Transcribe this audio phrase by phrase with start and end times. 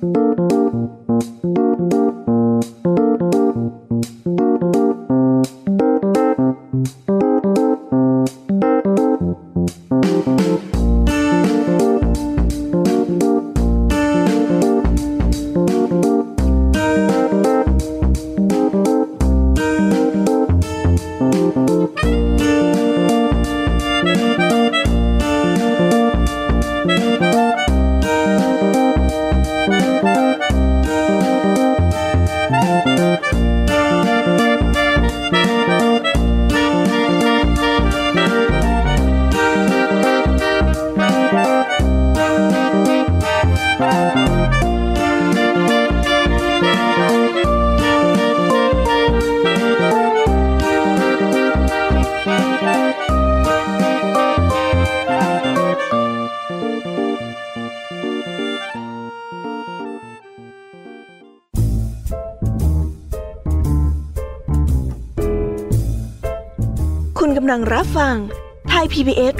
[0.00, 2.17] ำ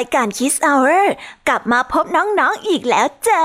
[0.00, 1.14] ายการคิสเอาร์
[1.48, 3.44] กลับมาพบน้องๆออีกแล้วจ้า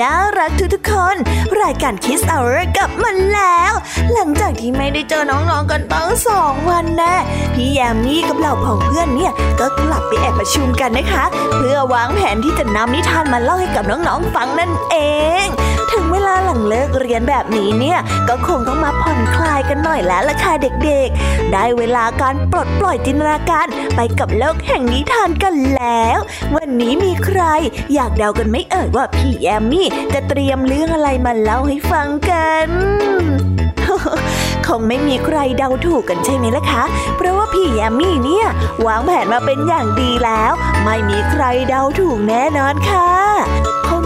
[0.00, 1.16] น่ารักทุกๆคน
[1.62, 3.72] รายการคิสเอาร์กลับมาแล้ว
[4.12, 7.14] หลังจากที่ไม่ได้เจอน้องๆกันตั้งสองวันแน่
[7.54, 11.24] พี่แยมมี่กับเหล่าของเพื่อนเนี่ยก็กลับไปแอบประชุมกันนะคะ
[11.56, 14.96] เพื่อวางแผนที่จะนำนิทานมาเล่าให้กับน้องๆฟังนั่นเอ
[15.44, 15.46] ง
[15.92, 17.98] ถึงเวลาหลังเลิกเรียนแบบนี้เนี่ย
[18.28, 18.92] ก็คงต้องมา
[19.38, 26.18] คลายกันหน่อยแล้วล่ะค่ะเด็กๆ ได้เวลาการปลดปล่อยจินตนาการไปกับโลกแห่งนิทานกันแล้ว
[26.56, 27.40] วันนี้มีใคร
[27.94, 32.68] อยากเดากันไม่เอ่ยว่าพี่แอมมี่จะเตรียมเรื่องอะไรมาเล่าให้ฟังกัน
[34.66, 36.84] คงไม่มีใครเดาถูกกันใช่ไหมล่ะคะ
[37.16, 38.46] เพราะว่าพี่แยมมี่เนี่ย
[38.86, 40.52] วางแผนมาเป็นอย่างดีแล้ว
[40.84, 43.12] ไม่มีใครเดาถูกแน่นอนค่ะ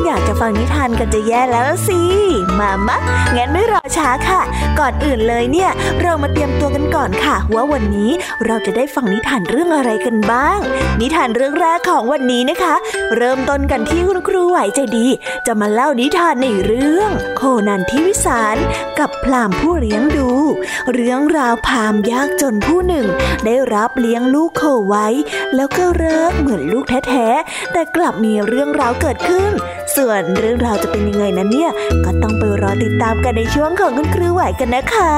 [0.07, 2.01] อยากจะฟังนิทานกันจะแย่แล้วสิ
[2.59, 2.99] มามะ
[3.37, 4.41] งั้นไม่รอช้าค่ะ
[4.79, 5.71] ก่อนอื่นเลยเนี่ย
[6.03, 8.11] เรามาเตรียมตัวกันก่อนค่ะ ว่าวันนี้
[8.47, 10.59] เราจะได้ฟังนิทานเรื่องอะไรกันบ้าง
[11.01, 12.75] นิทานเรื่องแรกของวันนี้นะคะ
[13.17, 15.07] เริ่มต้นกันที่คุณครูไหวใจดี
[15.47, 18.57] จะมาเล่านิทานในเรื่อง โคนันทิวิสาร
[18.99, 20.31] กับพรามผู้เลี้ยงดู
[20.93, 23.07] เรื่องราวพามยากจนผู้หนึ่ง
[23.45, 25.07] ได้รับเลี้ยงลูกโคไว้
[25.55, 29.53] แล้วก็เลิกเหมือนลูกแท้ๆแต่กลับมีเรื่องราวเกิดขึ้น
[29.97, 31.71] ส่วนเรื่องราวจะเป็นยังไงนั้นเนี่ย
[32.05, 35.11] ก็ต้องไปรอติดตามกันในช่วงของคุณครูไหวกันนะคะ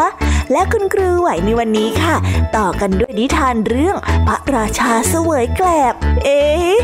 [0.52, 2.16] และคุณครูไหวในวันนี้ค่ะ
[2.56, 3.96] ต่อกันด้วยนิทานเรื่อง
[4.26, 5.94] พระราชาเสวยแกลบ
[6.24, 6.74] เอ๊ะ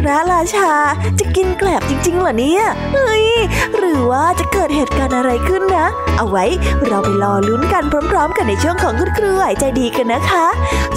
[0.00, 0.72] พระราชา
[1.18, 2.64] จะกินแกลบจริงๆเหรอเนี่ย
[2.94, 3.26] เฮ้ย
[3.76, 6.44] หรือว่าจะเกิดเหตุการณ์อะไรขึ้นนะ เอาไว้
[6.86, 10.46] เราไปรอลุ้นกันพร้อม ๆ กันในช่วงของคุณครูไหวใจดีกันนะคะ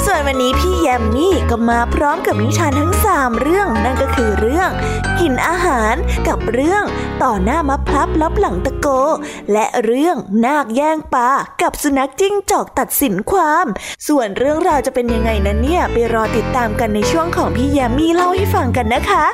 [0.06, 4.70] ส่วนวันนี้พี่แยมมี่ก็มาพร้อมกับนิทานทั้ง 3 เรื่องนั่นก็คือเรื่อง
[5.20, 5.96] กินอาหาร
[6.28, 6.84] กับเรื่อง
[7.24, 8.88] ต่อหน้ามัพลับลับหลังตะโก
[9.52, 10.16] และเรื่อง
[10.46, 11.30] นาคแย่งปลา
[11.62, 13.65] กับสุนัขจิ้งจอกตัดสินความ
[14.07, 19.25] ส่วนเรื่องราวจะเป็นยังไงนั้นเนี่ย ไปรอติดตามกันในช่วงของพี่แยมมี่เล่าให้ฟังกันนะคะ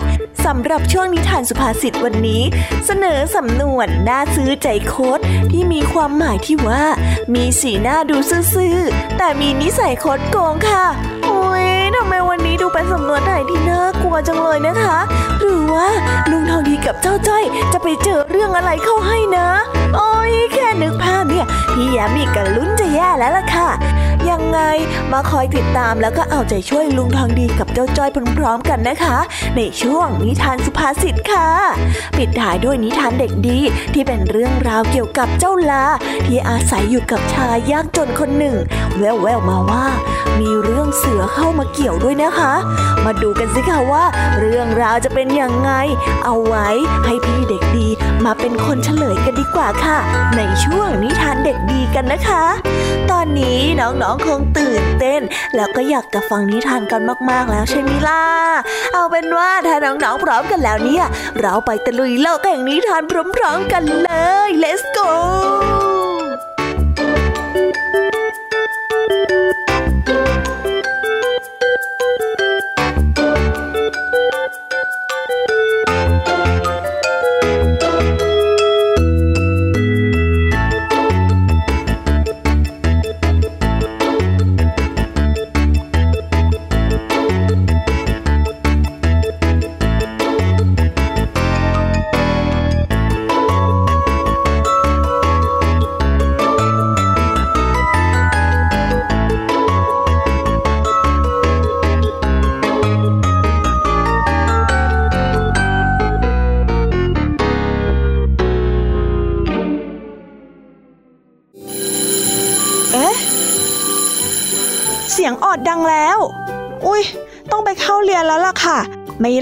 [0.46, 2.42] สำหรับช่วงนิทานสุภาษิตวันนี้
[2.86, 5.20] เสนอสำนวนน่าซื้อใจโคต
[5.52, 6.84] ที่มีความหมายที่ว่า
[7.34, 8.18] มีสีหน้าดู
[8.54, 10.86] ซื่อๆแต่มีนิสัยโคตโกงค่ะ
[11.28, 14.98] อุ้ย ทำไมวันนี้ดูเป็นสำนวนไทยที่น่ากลัวจังเลยนะคะ
[15.40, 15.88] หรือว่า
[16.32, 17.44] ลุงทองดีกับเจ้าจ้อย
[17.74, 19.48] จะไปเจอเรื่องอะไรเข้าให้นะ
[19.96, 23.68] โอ้ยแค่นึกภาพเนี่ย พี่ยามีกันลุ้นจะแย่แล้วล่ะค่ะ
[24.32, 24.60] ยังไง
[25.12, 29.18] มาคอยติดตามแล้วก็เอาใจช่วยลุงทองดีกับเจ้าจ้อยพร้อมๆกันนะคะ
[29.56, 31.48] ในช่วงนิทานสุภาษิตค่ะ
[32.18, 33.60] ปิดท้ายด้วยนิทานเด็กดี
[33.94, 35.86] ที่เป็นเรื่องราวเกี่ยวกับเจ้าลา
[36.26, 38.56] ที่อาศัยอยู่กับชายยากจนคนหนึ่ง
[38.98, 39.86] แววๆมาว่า
[40.40, 42.54] มีเรื่องเสือเข้ามาเกี่ยวด้วยนะคะ
[43.06, 44.04] มาดูกันสิคะว่า
[44.40, 45.72] เรื่องราวจะเป็นยังไง
[46.26, 46.68] เอาไว้
[47.06, 47.88] ให้พี่เด็กดี
[48.26, 49.98] มาเป็นคนเฉลยกันดีกว่าค่ะ
[50.38, 52.44] ในช่วงนิทานเด็กดีกันนะคะ
[53.12, 55.22] ตอนนี้น้องๆคงตื่นเต้น
[55.56, 58.24] แล้วก็อยากจะฟังนิทานกันมากๆแล้วใช่ไหมล่ะ
[58.94, 61.06] เอาเป็นว่าถ้าน้องๆพร้อมกันแล้วเนี่ย
[61.42, 63.02] เราไปตะลุยโลกแห่งนิทาน
[63.36, 64.12] พร้อมๆกันเล
[64.48, 65.10] ย let's go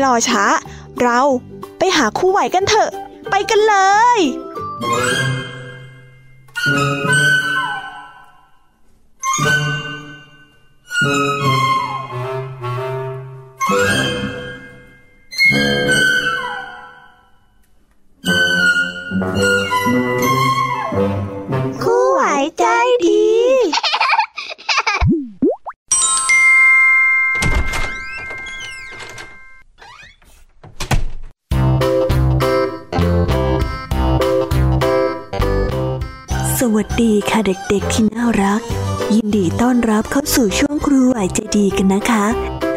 [0.03, 0.43] รอช้า
[1.01, 1.19] เรา
[1.77, 2.89] ไปหาคู่ไหวกันเถอะ
[3.29, 3.75] ไปกันเล
[4.17, 4.19] ย
[37.01, 38.61] ดีค่ะเด็กๆที่น่ารัก
[39.15, 42.25] ยินดีต้อนรับเข้าสู่ช่วงครูไหวใจดีกันนะคะ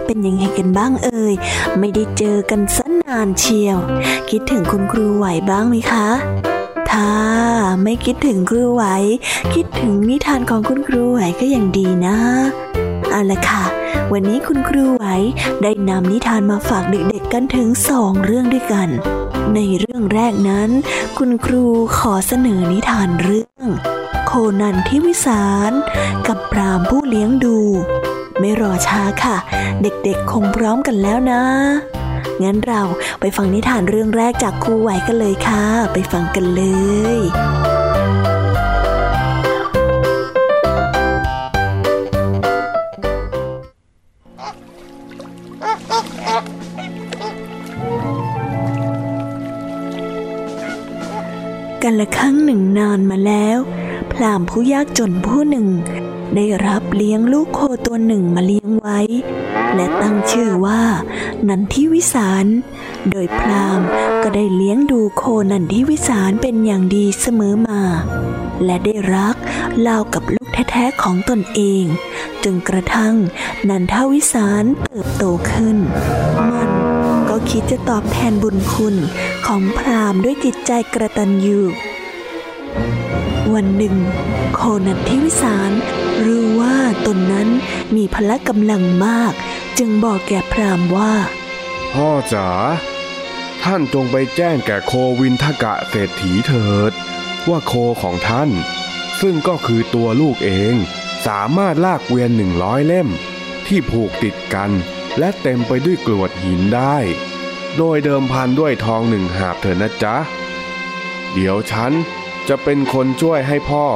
[0.06, 1.34] เป็นยังไงกันบ้างเอ่ย
[1.78, 3.78] ไม่ได้เจอกันสันนานเชียว
[4.30, 6.08] คิดถึงคุณครูไหวบ้างไหมคะ
[6.90, 7.10] ถ้า
[7.82, 8.84] ไม่คิดถึงครูไหว
[9.54, 12.16] คิดถึงนิทานของคุณครูไหวก็ยังดีนะ
[13.10, 13.64] เอาละค่ะ
[14.12, 15.04] วันนี้คุณครูไหว
[15.62, 18.88] ได้นำนิทานมาฝากเด็กๆกันถึงสองเรื่องด้วยกัน
[19.54, 20.70] ในเรื่องแรกนั้น
[21.18, 21.64] คุณครู
[21.98, 23.53] ขอเสนอนิทานเรื่อง
[24.34, 25.72] คนันที่วิสาร
[26.26, 27.58] กับพรามผู้เลี้ยงดู
[28.38, 29.36] ไม่รอช้าค่ะ
[29.82, 31.42] เด็กๆคงพร้อมกันแล้วนะ
[32.42, 32.82] งั้นเรา
[33.20, 36.62] ไปฟังนิทานเรื่องแรกจากครูไหวกันเลยค่ะ ไปฟังกันเล
[37.16, 37.18] ย
[51.82, 53.60] กันละครั้งหนึ่งนานมาแล้ว
[54.14, 55.66] พรามผู้ยากจนผู้หนึ่ง
[56.36, 59.00] ได้รับเลี้ยงลูกโคตัวหนึ่งมาเลี้ยงไว้
[59.74, 60.82] และตั้งชื่อว่า
[61.48, 62.46] นันทิวิสาร
[63.10, 63.80] โดยพราม
[64.22, 67.82] ก็ได้เลี้ยงดูโคนันทิวิสารเป็นอย่างดีเสมอมา
[68.64, 69.36] และได้รัก
[69.80, 71.84] เล่ากับลูกแท้ๆของตนเอง
[72.44, 73.14] จนกระทั่ง
[73.68, 75.76] นันทวิสารเติบโตขึ้น
[76.50, 76.70] มัน
[77.28, 78.94] ก็คิดจะตอบแทนบุญคุณ
[79.46, 81.60] ของพรามด้วยจิตใจกระตันยู
[83.52, 83.96] วันหนึ่ง
[84.54, 85.70] โคนันทิวิสาร
[86.24, 87.48] รู้ว่าตนนั้น
[87.96, 89.32] มีพละกำลังมาก
[89.78, 91.14] จึงบอกแก่พรามว่า
[91.92, 92.48] พ่อจ๋า
[93.62, 96.92] ท่านจงไปแจ้งแก่โควินทกะเศรษฐีเถิด
[97.48, 97.72] ว่าโค
[98.02, 98.50] ของท่าน
[99.20, 100.74] ซึ่งก็คือตัวลูกเอง
[101.26, 103.08] สามารถลากเวียนหนึ่งร้อยเล่ม
[103.66, 104.70] ที่ผูกติดกัน
[105.18, 106.96] และเต็มไปด้วยกรวดหินได้
[107.76, 110.16] โดยเดิมพันด้วยทองหนึ่งหาบเถอะนะจ๊ะ
[111.32, 111.92] เดี๋ยวฉัน
[112.48, 113.86] จะเป็นคนช่วยให้พ่อ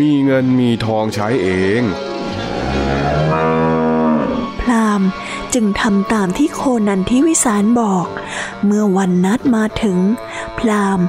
[0.00, 1.48] มีเงินมีทองใช้เอ
[1.80, 1.82] ง
[4.60, 5.02] พราม
[5.54, 8.06] จึงทำตามที่โคนันทิวิสารบอก
[8.64, 9.98] เมื่อวันนัดมาถึง
[10.58, 11.00] พราม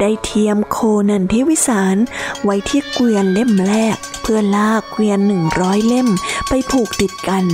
[0.00, 1.96] ได้เทียมโคนันทิวิสาร
[2.44, 6.08] ไว้ที่เกวียนเล่มแรก เพื่อลากเกวียนหนึ่งร้อยเล่ม
[6.48, 7.44] ไปผูกติดกัน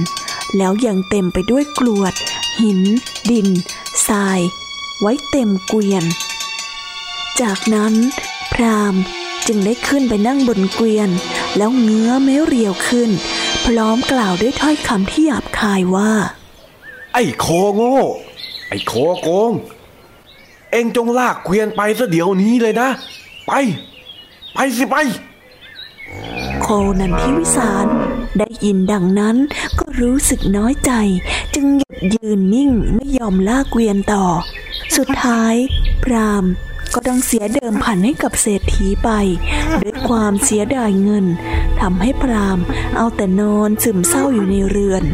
[0.56, 2.14] แล้วยังเต็มไปด้วยกรวด
[2.60, 2.80] หิน
[3.30, 3.48] ดิน
[4.08, 4.40] ทราย
[5.00, 6.04] ไว้เต็มเกวียน
[7.40, 7.94] จากนั้น
[8.58, 8.94] พราม
[9.46, 11.10] จึงได้ขึ้นไปนั่งบนเกวียน
[11.56, 13.10] แล้วเงื้อแม้เรียวขึ้น
[13.66, 16.12] พร้อมกล่าวด้วยถ้อยคำที่หยาบคายว่า
[17.14, 17.96] ไอ้โคโง่
[18.68, 19.52] ไอ้โคโกง
[20.72, 22.88] เอ็งจงลากเกวียนไปซะเดี๋ยวนี้เลยนะ
[23.46, 23.52] ไป
[24.54, 24.96] ไปสิไป
[26.60, 26.66] โค
[26.98, 27.86] นันทิวิสาร
[28.38, 29.36] ได้ยินดังนั้น
[29.78, 30.92] ก็รู้สึกน้อยใจ
[31.54, 34.24] จึงหยุดยืนนิ่งไม่ยอมลากเกวียนต่อ
[34.96, 35.54] สุดท้าย
[36.04, 36.44] พราม
[36.94, 39.10] ก็ต้องเสียเดิมพันให้กับเศรษฐีไป
[39.82, 41.26] ด้วยความเสียดายเงิน
[41.80, 42.58] ทำให้พราม
[42.96, 45.04] เอาแต่นอนซึมเศร้าอยู่ในเรือน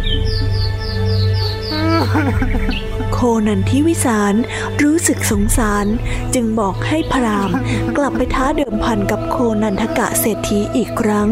[3.12, 4.35] โคนันทิวิสาร
[4.83, 5.87] รู้สึกสงสาร
[6.35, 7.50] จึงบอกให้พราม
[7.97, 11.28] กลับไปท้าเดิมพันกับโคนันทกะเศรษฐีอีกครั้ง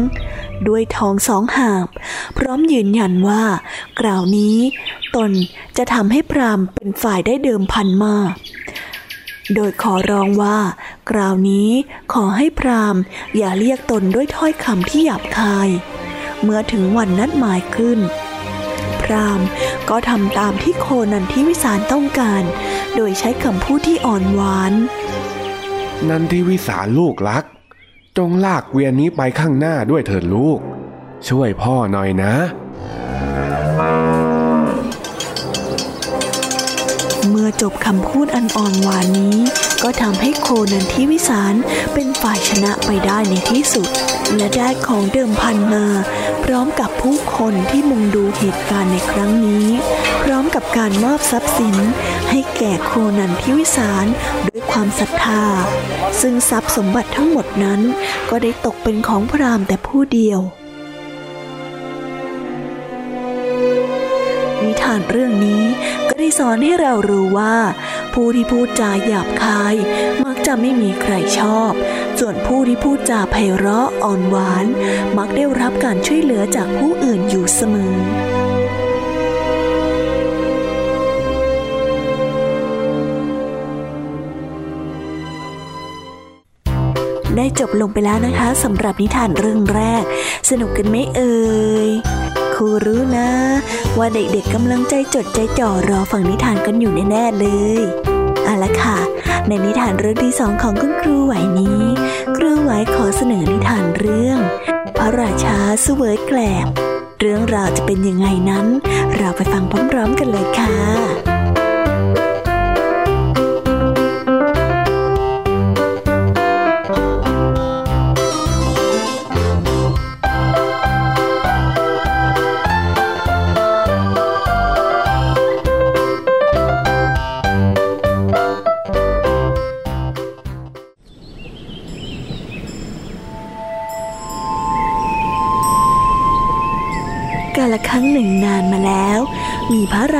[0.67, 1.87] ด้วยทองสองหาบ
[2.37, 3.43] พร้อมยืนยันว่า
[3.99, 4.57] กล่าวนี้
[5.15, 5.31] ตน
[5.77, 8.15] จะทำให้พรามเป็นฝ่ายได้เดิมพันมา
[9.55, 10.57] โดยขอร้องว่า
[11.11, 11.69] กล่าวนี้
[12.13, 12.95] ขอให้พราม
[13.37, 15.69] อย่าเรียกตนด้วยถ้อยคำที่หยาบคาย
[16.41, 17.99] เมื่อถึงวันนัดหมายขึ้น
[19.01, 19.41] พราม
[19.89, 22.43] ก็ทำตามที่โคนันทิวิสารต้องการ
[22.95, 24.73] โดยใช้คำพูดที่อ่อนหวาน
[26.09, 27.43] นันทิวิสารลูกรัก
[28.17, 30.59] จงลากเวียนนี้ไปข้างหน้าด้วยเถิดลูก
[31.27, 32.33] ช่วยพ่อหน่อยนะ
[37.61, 39.37] จบคำพูดอันอ่อนหวานนี้
[39.83, 41.53] ก็ทำให้โคนันทิวิสาร
[41.93, 43.87] เป็นฝ่ายชนะไปได้ในที่สุด
[44.35, 45.85] และได้ของเดิมพันมา
[46.43, 49.67] พร้อมกับผู้คนที่มุงดูเหตุการณ์ในครั้งนี้
[50.23, 51.75] พร้อมกับการมอบทรัพย์สิน
[52.29, 54.05] ให้แก่โคนันทิวิสาร
[54.47, 55.43] ด้วยความศรัทธา
[56.21, 57.81] ซึ่งทรัพย์สมบัติทั้งหมดนั้น
[58.29, 60.41] ก็ได้ตกเป็นของพราหมณ์แต่ผู้เดียว
[64.83, 65.63] ทานเรื่องนี้
[66.09, 67.55] ก็ได้สอนให้เรารู้ว่า
[68.13, 69.75] ผู้ที่พูดจาหยาบคาย
[70.25, 71.71] มักจะไม่มีใครชอบ
[72.19, 74.65] ส่วนผู้ที่พูดจาไพเราะอ่อนหวาน
[75.17, 77.95] มักได้รับการช่วยเหลือจากผู้อื่นอยู่เสมอ
[87.37, 90.03] ได้จบลงไปแล้วนะคะสำหรับนิทานเรื่องแรก
[90.49, 91.35] สนุกกันไหมเอ่
[91.87, 91.89] ย
[92.63, 93.29] รูรู้นะ
[93.97, 97.47] ว่าเด็กๆกำลังใจจดใจจ่อรอฟังนิทานกันอยู่แน่ๆเล
[97.79, 97.81] ย
[98.43, 98.97] เอาละค่ะ
[99.47, 101.81] ในนิทานเรื่องที่สองของคุณครูไหวนี้
[102.37, 104.39] ครูไหวขอเสนอนิทานเรื่อง
[104.97, 106.67] พระราชาเสวยแกลบ
[107.19, 108.65] เรื่องราวจะเป็นยังไงนั้น
[109.15, 111.32] เราไปฟังพร้อมๆกันเลยค่ะ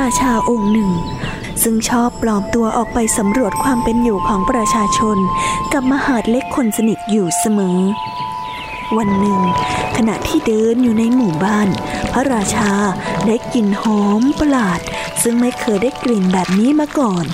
[0.04, 0.92] ระราชาองค์หนึ่ง
[1.62, 5.18] ซึ่งชอบปลอมตัวออกไปสำรวจความเป็นอยู่ของประชาชน
[5.72, 7.78] กับมหาดเล็กคนสนิทอยู่เสมอ
[8.96, 9.40] วันหนึ่ง
[9.96, 11.68] ขณะที่เดินอยู่ในหมู่บ้าน
[12.12, 12.72] พระราชา
[13.26, 14.80] ได้กลิ่นหอมประหลาด
[15.22, 17.24] ซึ่งไม่เคยได้กลิ่นแบบนี้มาก่อน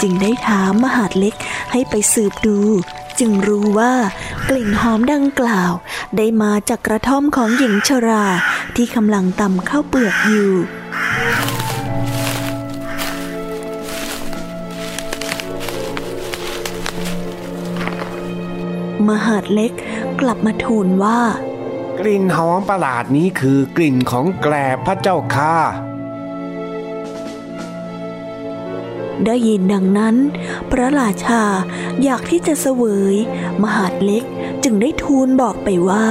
[0.00, 1.34] จึงได้ถามมหาดเล็ก
[1.72, 2.58] ให้ไปสืบดู
[3.18, 3.94] จึงรู้ว่า
[4.48, 5.72] กลิ่นหอมดังกล่าว
[6.16, 8.24] ได้มาจากกระท่อมของหญิงชรา
[8.76, 10.52] ที่กำลังตำข้าวเปลือกอยู่
[19.08, 19.72] มหาดเล็ก
[20.20, 21.20] กลับมาทูลว่า
[21.98, 25.56] กลิ่นหอมประหลาดนี้คือกลิ่นของแกลบพระเจ้าค่ะ
[29.24, 30.16] ได้ยินดังนั้น
[30.70, 31.42] พระราชา
[32.02, 32.82] อยากที่จะเสว
[33.14, 33.16] ย
[33.62, 34.24] มหาดเล็ก
[34.64, 36.06] จึงได้ทูลบอกไปว่า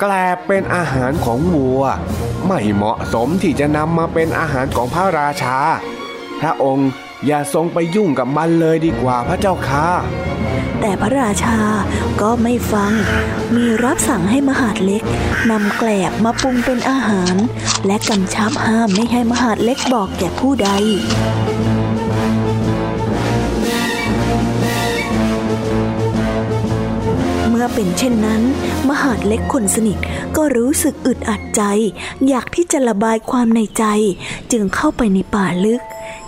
[0.00, 1.82] แกลบเป็นอาหารของวัว
[2.46, 5.58] ไม่เหมาะสมที่จะนำมาเป็นอาหารของพระราชา
[6.40, 6.90] พระองค์
[7.26, 9.88] อย่าทรงไปยุ่งกับมันเลยดีกว่าพระเจ้าค่ะ
[10.86, 11.58] แต่พระราชา
[12.20, 12.92] ก็ไม่ฟัง
[13.54, 15.02] มีรับสั่งให้มหาดเล็ก
[15.50, 17.34] นำแกลบมาปรุงเป็นอาหาร
[17.86, 20.70] และกำชับห้ามไม่ให้มหาดเล็กบอกแก่ผู้ใด
[27.48, 28.42] เมื่อเป็นเช่นนั้น
[28.88, 29.98] มหาดเล็กคนสนิท
[30.36, 31.62] ก็รู้สึกอึดอัดใจ
[32.28, 33.84] อยากที่จะระบายความในใจ
[34.52, 35.82] จึงเข้าไปในป่าลึก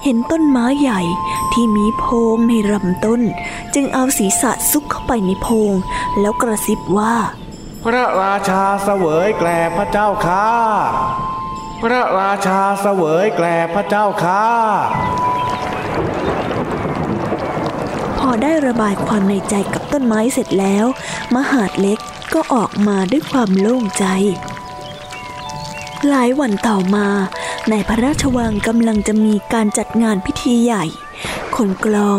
[0.08, 1.02] เห็นต้นไม้ใหญ่
[1.52, 3.20] ที่มีโพงในลำต้น
[3.74, 5.72] จึงเอาศีรษะซุกเข้าไปในโพง
[6.20, 7.14] แล้วกระซิบว่า
[7.84, 10.46] พระราชาเสวยแกลพระเจ้าค่ะ
[11.82, 14.44] พระราชาเสวยแกลพระเจ้าค่ะ
[18.18, 20.86] พอได้ระบายความในใจกับต้นไม้เสร็จแล้ว
[21.34, 21.98] มหาดเล็ก
[22.34, 24.04] ก็ออกมาด้วยความโล่งใจ
[26.08, 27.08] หลายวันต่อมา
[27.70, 30.84] ในพระราชวังกำลังจะมีการจัดงานพิธีใหญ่
[31.56, 32.18] คนกลอง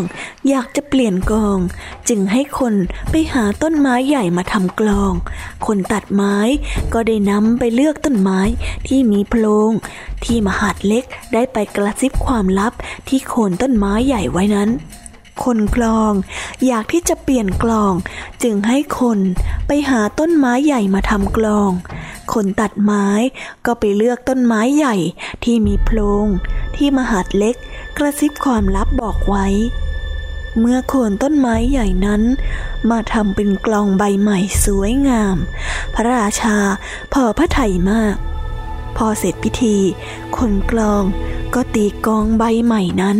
[0.49, 1.59] อยากจะเปลี่ยนกลอง
[2.09, 2.73] จึงให้คน
[3.09, 5.13] ไปหาต้นไม้ใหญ่มาทำกลอง
[5.65, 6.37] คนตัดไม้
[6.93, 8.39] ก็ได้นำไปเลือกต้นไม้
[8.87, 9.71] ที่มีโพรง
[10.23, 11.03] ที่มหาดเล็ก
[11.33, 12.73] ได้ไปกระซิบความลับ
[13.07, 14.69] ที่โคนต้นไม้ใหญ่ไว้นั้น
[15.45, 16.13] คนกลอง
[16.65, 17.93] อยากที่จะเปลี่ยนกลอง
[18.43, 19.19] จึงให้คน
[19.67, 21.71] ไปหาต้นไม้ใหญ่มาทำกลอง
[22.33, 23.07] คนตัดไม้
[23.65, 24.95] ก็ไปเลือกต้นไม้ใหญ่
[25.43, 26.27] ที่มีโพรง
[26.75, 27.55] ที่มหาดเล็ก
[27.97, 29.47] กระซิบความลับบอกไว้
[30.59, 32.21] เมื่อโคนต้นไม้ใหญ่นั้น
[32.89, 35.35] มาทำเป็นกลองใบใหม่สวยงาม
[35.93, 36.57] พระราชา
[37.13, 38.15] พอพระไถ่มาก
[38.97, 39.77] พอเสร็จพิธี
[40.37, 41.03] คนกลอง
[41.55, 43.17] ก็ตีกองใบใหม่นั้น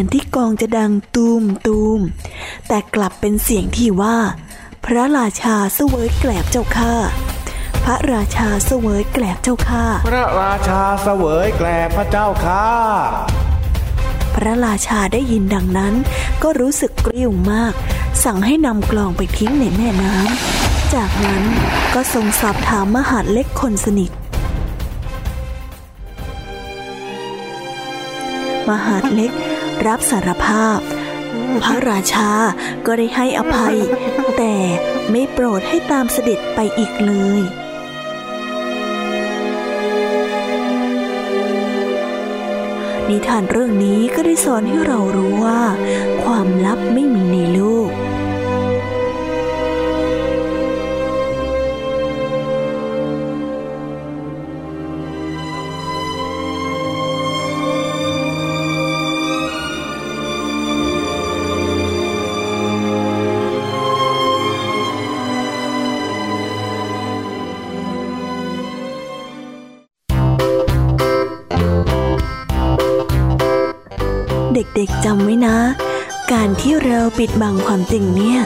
[0.00, 2.00] นที่กองจะดังตูมตูม
[2.68, 4.16] แต่กลับเป็นเสียงที่ว่า
[4.84, 6.94] พระราชาเสวยแกลบเจ้าข้า
[7.84, 12.66] พระราชาเสวยแกลบเจ้าข้าพระราชาเสวยแกลบพระเจ้าข้า
[14.34, 15.94] พระราชาได้ยินดังนั้น
[16.42, 17.74] ก็รู้สึกกริ้วมาก
[18.24, 21.42] สั่งให้นำกลองไปทิ้งในแม่น้ำจากนั้น
[21.94, 24.10] ก็ทรงสอบถามมหาดเล็กคนสนิท
[28.68, 29.32] มหาดเล็ก
[29.86, 30.78] รับสารภาพ
[31.62, 32.30] พระราชา
[32.86, 33.76] ก็ได้ให้อภัย
[34.36, 34.54] แต่
[35.10, 37.42] ไม่โปรดให้ตามเสด็จไปอีกเลย
[43.08, 45.60] นิทานเรื่องนี้ก็ได้สอนให้เรารู้ว่า
[46.22, 47.90] ความลับไม่มีในโลก
[76.60, 78.40] ที่เราปิดบังความจริงเนี่ย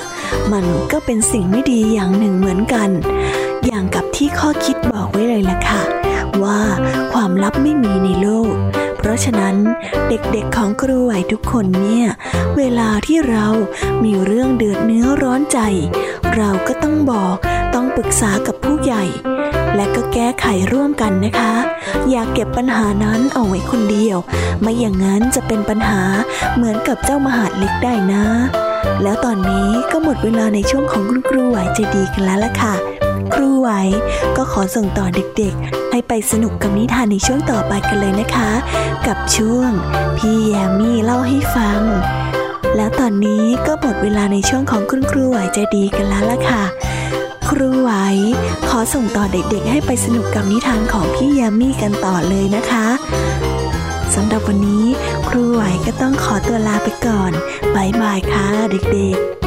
[0.52, 2.88] มันก็เป็นสิ่งไม่ดีอย่างหนึ่งเหมือนกัน
[3.66, 5.82] อย่างกับที่ข้อคิดบอกไว้เลยล่ะค่ะ
[6.42, 6.60] ว่า
[7.12, 8.54] ความลับไม่มีในโลก
[8.96, 9.56] เพราะฉะนั้น
[10.08, 12.06] เด็กๆของครูไหวทุกคนเนี่ย
[12.56, 13.46] เวลาที่เรา
[14.04, 15.58] มีเรื่องเดือดเนื้อร้อนใจ
[16.36, 17.36] เราก็ต้องบอก
[17.74, 19.04] ต้องปรึกษากับผู้ใหญ่
[19.76, 21.54] และก็แก้ไขร่วมกันนะคะ
[22.10, 24.18] อย่าเก็บปัญหานั้นเอาไว้คนเดียว
[24.60, 26.02] ไม่อย่างนั้นจะเป็นปัญหา
[26.54, 28.24] เหมือนกับเจ้ามหาดเล็กได้นะ
[29.02, 32.74] แล้วตอนนี้ก็หมดเวลาในช่วงของคุณครูไหวใจดีกันแล้วล่ะค่ะ
[33.34, 33.68] ครูไหว
[34.36, 38.50] ก็ขอส่งต่อเด็กๆ ให้ไปสนุกกับนิทานในช่วงต่อไปกันเลยนะคะ
[39.06, 39.70] กับช่วง
[40.18, 41.80] พี่แยมมี่เล่าให้ฟัง
[42.76, 46.62] แล้วตอนนี้ก็หมดเวลาในช่วงของคุณครูไหวใจดีกันแล้วล่ะค่ะ
[47.50, 47.90] ครูไหว
[48.68, 52.86] ขอส่งต่อเด็กๆ ให้ไปสนุกกับนิทานของพี่ยามีกันต่อเลยนะคะ
[54.14, 54.84] สำหรับวันนี้
[55.28, 57.32] ครูไหวก็ต้องขอตัวลาไปก่อน
[57.74, 59.43] บายบายค่ะเด็กๆ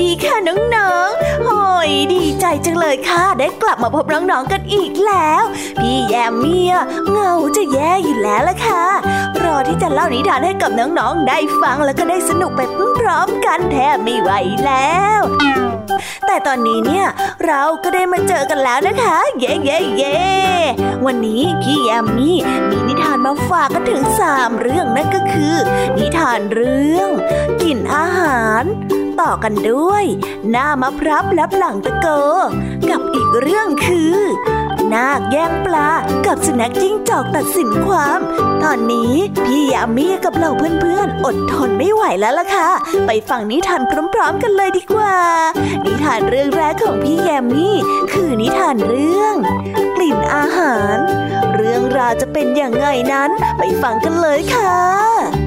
[0.00, 5.42] ดีค่ะน้องๆโอ้ยดีใจจังเลยค่ะ ได้กลับมาพบน้องๆกันอีกแล้ว
[5.80, 6.74] พี่แยมเมีย
[7.10, 8.84] เงาจะแย่อยู่แล้วล่ะค่ะ
[9.42, 12.60] รอที่จะเล่านิทานให้กับน้องๆได้ฟังแล้วก็ได้สนุกไป
[12.98, 14.30] พร้อมกันแทบไม่ไหว
[14.66, 15.20] แล้ว
[16.26, 17.06] แต่ตอนนี้เนี่ย
[17.46, 20.16] เราก็ได้มาเจอกันแล้วนะคะ เย้เย้เย้
[21.06, 22.36] วันนี้พี่แยมมี่
[22.70, 25.54] มีนิทานมาฝากกันถึงสามเรื่องนั่นก็คือ
[25.98, 27.08] นิทานเรื่อง
[27.62, 28.64] กลิ่นอาหาร
[29.20, 30.04] ต่อกันด้วย
[30.50, 32.06] หน้ามะพร้าวและหลังตะโก
[32.90, 34.16] กับอีกเรื่องคือ
[34.94, 35.90] นาคแย่งปลา
[36.26, 38.20] กับสุนัขจิ้งจอกตัดสินความ
[38.62, 42.68] ตอนนี้พี่ยามีกับเหล่าเพื่อนๆ อดทนไม่ไหวแล้วล่ะค่ะ
[43.06, 45.16] ไปฟังนิทานพร้อมๆกันเลยดีกว่า
[45.84, 47.76] นิทานเรื่องแรกของพี่แยมมี่
[48.12, 49.34] คือนิทานเรื่อง
[49.96, 50.96] กลิ่นอาหาร
[51.54, 55.45] เรื่องราวจะเป็นอย่างไงนั้น ไปฟังกันเลยค่ะ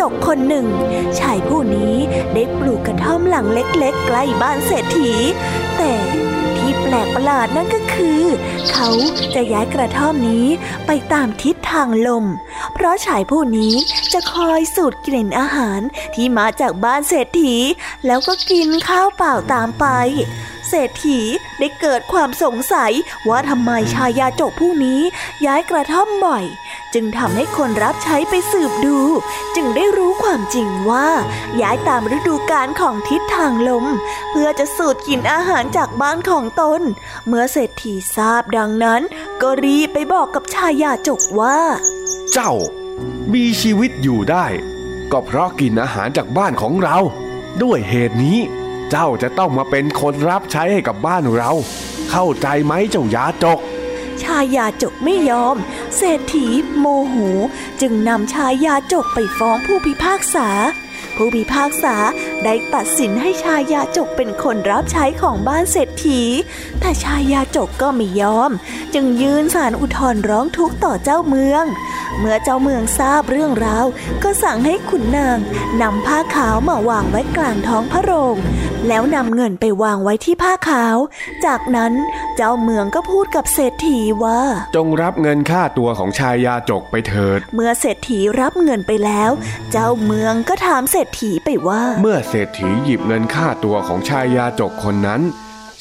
[0.00, 0.66] จกคนหนึ่ง
[1.20, 1.94] ชายผู้นี้
[2.34, 5.12] ได้ปลูกกระท่อมหลังเล็กๆ ใกล้บ้านเศรษฐี
[5.76, 5.92] แต่
[6.56, 8.22] ที่แปลกประหลาดนั่นก็คือ
[8.70, 8.88] เขา
[9.34, 10.46] จะย้ายกระท่อมนี้
[10.86, 12.24] ไปตามทิศทางลม
[12.74, 13.74] เพราะชายผู้นี้
[14.12, 15.80] จะคอยสูดกลิ่นอาหาร
[16.14, 17.56] ที่มาจากบ้านเศรษฐี
[18.06, 19.86] แล้วก็กินข้าวเปล่าตามไป
[20.68, 21.20] เศรษฐี
[21.58, 22.92] ได้เกิดความสงสัย
[23.28, 25.00] ว่าทำไมชายยาจกผู้นี้
[25.46, 26.44] ย้ายกระท่อมบ่อย
[26.94, 28.98] จึงทำให้คนรับใช้ไปสืบดู
[29.56, 31.08] จึงได้รู้ความจริงว่า
[31.60, 33.86] ย้ายตามฤดูกาลของทิศทางลม
[34.30, 36.80] เพื่อจะสูดกินอาหารจากบ้านของตน
[37.26, 39.02] เมื่อเศรษฐีทราบดังนั้น
[39.42, 41.58] ก็รีบไปบอกกับชายาจกว่า
[42.32, 42.52] เจ้า
[43.34, 44.46] มีชีวิตอยู่ได้
[45.12, 46.98] ก็เพราะกินอาหารจากบ้านของเรา
[47.62, 48.38] ด้วยเหตุนี้
[48.90, 51.50] เจ้าจะต้องมาเป็นคนรับใช้ให้กับบ้านเรา
[52.10, 53.58] เข้าใจไหมเจ้ายาจก
[54.24, 55.56] ชายาจกไม่ยอม
[55.96, 56.46] เศรษฐี
[56.78, 57.16] โมโห
[57.80, 60.48] จึงนำชายาจกไปฟ้องผู้พิพากษา
[61.18, 61.96] ผู้พิพากษา
[62.44, 66.22] ได้ตัดสินให้ชายาจกเป็นคนรับใช้ของบ้านเศรษฐี
[66.80, 68.50] แต่ชายาจกก็ไม่ยอม
[68.94, 71.64] จึงยืนสารอุทธรร้องทุกข์ต่อเจ้าเมือง
[72.18, 73.86] เมื่อเจ้าเมืองทราบเรื่องราว
[74.22, 75.38] ก็สั่งให้ขุนนาง
[75.82, 78.36] นำผ้าขาวมาวางไว้กลางท้องพระโรง
[78.88, 80.96] แล้วนำเงินไปวางไว้ที่ผ้าขาว
[81.44, 81.92] จากนั้น
[82.36, 84.40] เจ้าเมืองก็พูดกับเศรษฐีว่า
[84.76, 89.30] จงรับเงินค่าตัวของชายยาจกไปเถิด เมื่อเศรษฐีรับเงินไปแล้ว
[89.72, 95.22] เจ้าเมืองก็ถามเศรษฐีไปว่า เมื่อเศรษฐีหยิบเงินค่าตัวของชายยาจกคนนั้น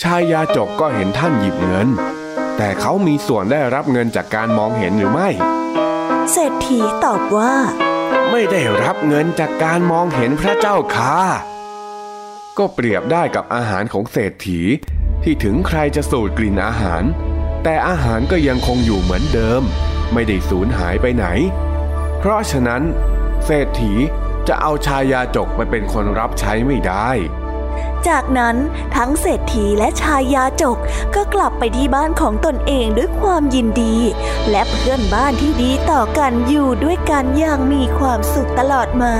[0.03, 1.87] ชายยาจกก็เห็นท่านหยิบเงิน
[2.57, 5.29] แต่เขามีส่วนได้รับเงินจากการมองเห็นหรือไม่
[6.31, 7.53] เศรษฐีตอบว่า
[8.31, 11.17] ไม่ได้รับเงินจากการมองเห็นพระเจ้าค่ะ
[12.57, 14.61] ก็เปรียบได้กับอาหารของเศรษฐี
[15.23, 17.03] ที่ถึงใครจะสูดกลิ่นอาหาร
[17.63, 19.61] แต่อาหารก็ยังคงอยู่เหมือนเดิม
[20.13, 21.25] ไม่ได้สูญหายไปไหน
[22.19, 22.83] เพราะฉะนั้น
[23.45, 23.93] เศรษฐี
[24.47, 27.09] จะเอาชายาจกไปเป็นคนรับใช้ไม่ได้
[28.07, 28.55] จากนั้น
[28.95, 30.77] ทั้งเศรษฐีและชายาจก
[31.15, 33.95] ก็กลับไปที่บ้านของตนเองด้วยความยินดี
[34.49, 39.15] และเพื่อนบ้านที่ดีต่อกันอยู่ด้วยกันอย่างมีความสุขตลอดมา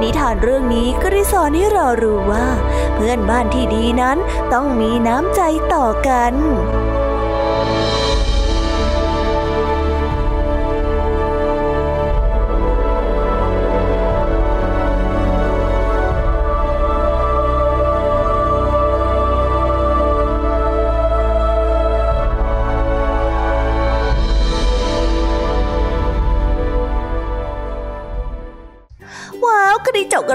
[0.00, 2.46] นิทานเรื่องนี้ก็ได้สอนให้เรารู้ว่า
[2.94, 4.18] เพื่อนบ้านที่ดีนั้น
[4.52, 5.42] ต้องมีน้ำใจ
[5.74, 6.34] ต่อกัน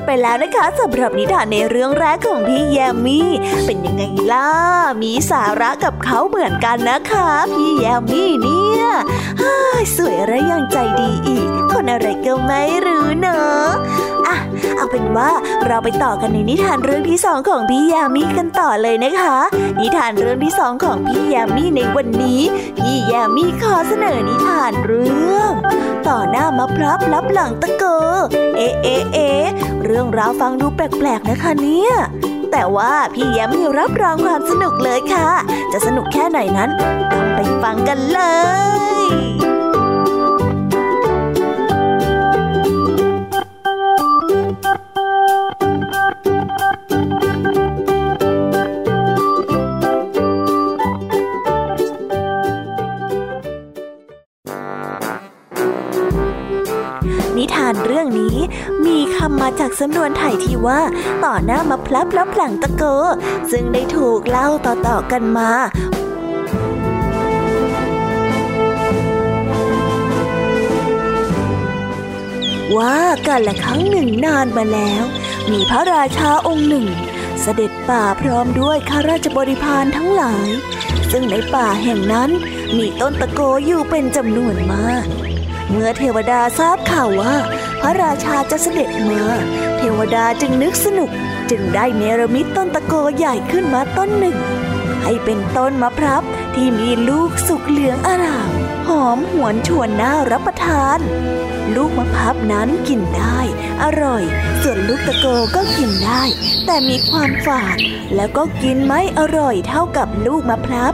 [0.05, 3.29] ไปแล้วนะคะสำหรับนิทานในเรื่องแรกของพี่แยมมี่
[3.65, 4.49] เป็นยังไงล่ะ
[5.01, 8.83] มีสาระกับเขาเหมือนกันนะคะ พี่แยมมี่เนี่ย
[9.97, 14.37] สวยและยังใจดีอีก คนอะไรก็ไม่รู้เนาะะ
[14.77, 15.31] เอาเป็นว่า
[15.67, 19.37] เราไปต่อกันในนิทานเรื่องที่สองของพี่ยามีกันต่อเลยนะคะ
[19.79, 22.41] นิทานเรื่องที่สองของพี่ยามีในวันนี้
[22.77, 25.51] พี่ยามีขอเสนอนิทานเรื่อง
[26.07, 28.13] ต่อหน้ามะพร้าวรับหลังตะเกอ
[28.55, 29.29] เอ๊เอ๊เอ๊
[29.83, 31.91] เรื่องราวฟังดูแปลกๆนะคะเนี่ย
[32.51, 35.29] แต่ว่าพี่ยามีรับรองความสนุกเลยค่ะ
[35.71, 36.69] จะสนุกแค่ไหนนั้น
[37.11, 38.19] ต้องไปฟังกันเล
[39.49, 39.52] ย
[57.37, 58.37] นิทานเรื่องนี้
[58.85, 60.81] มีคำมาจากสำนวนไทยที่ว่า
[61.25, 62.83] ต่อหน้ามาพลับแล้วหลังตะโก
[63.51, 65.51] ซึ่งได้ถูกเล่าต่อๆกันมา
[72.77, 75.03] ว่ากันละครั้งหนึ่งนานมาแล้ว
[75.51, 76.87] มีพระราชาองค์หนึ่ง
[77.41, 80.49] เสด็จป่าพร้อมด้วยข้าราชบริพารทั้งหลาย
[81.11, 82.29] ซึ่งในป่าแห่งนั้น
[82.77, 85.05] มีต้นตะโกอยู่เป็นจำนวนมาก
[85.69, 87.35] เมื่อเทวดาทราบข่าวว่า
[87.81, 89.23] พระราชาจะเสด็จมา
[89.77, 91.09] เทวดาจึงนึกสนุก
[91.49, 94.37] จึงได้เนรมิตต้นตะโกใหญ่ขึ้นมาต้นหนึ่ง
[95.03, 96.23] ให้เป็นต้นมะพร้าว
[96.55, 98.51] ที่มีลูกสุกเหลืองอร่าม
[98.87, 100.99] หอมหวนชวนน่ารับประทาน
[101.75, 103.39] ลูกมะพร้าวนั้นกินได้
[103.83, 104.23] อร่อย
[104.61, 106.23] ส่วนลูกตะโกก็กินได้
[106.65, 107.77] แต่มีความฝาด
[108.15, 110.93] แล้วก็กินไม่อร่อยเท่ากับลูกมะพร้าว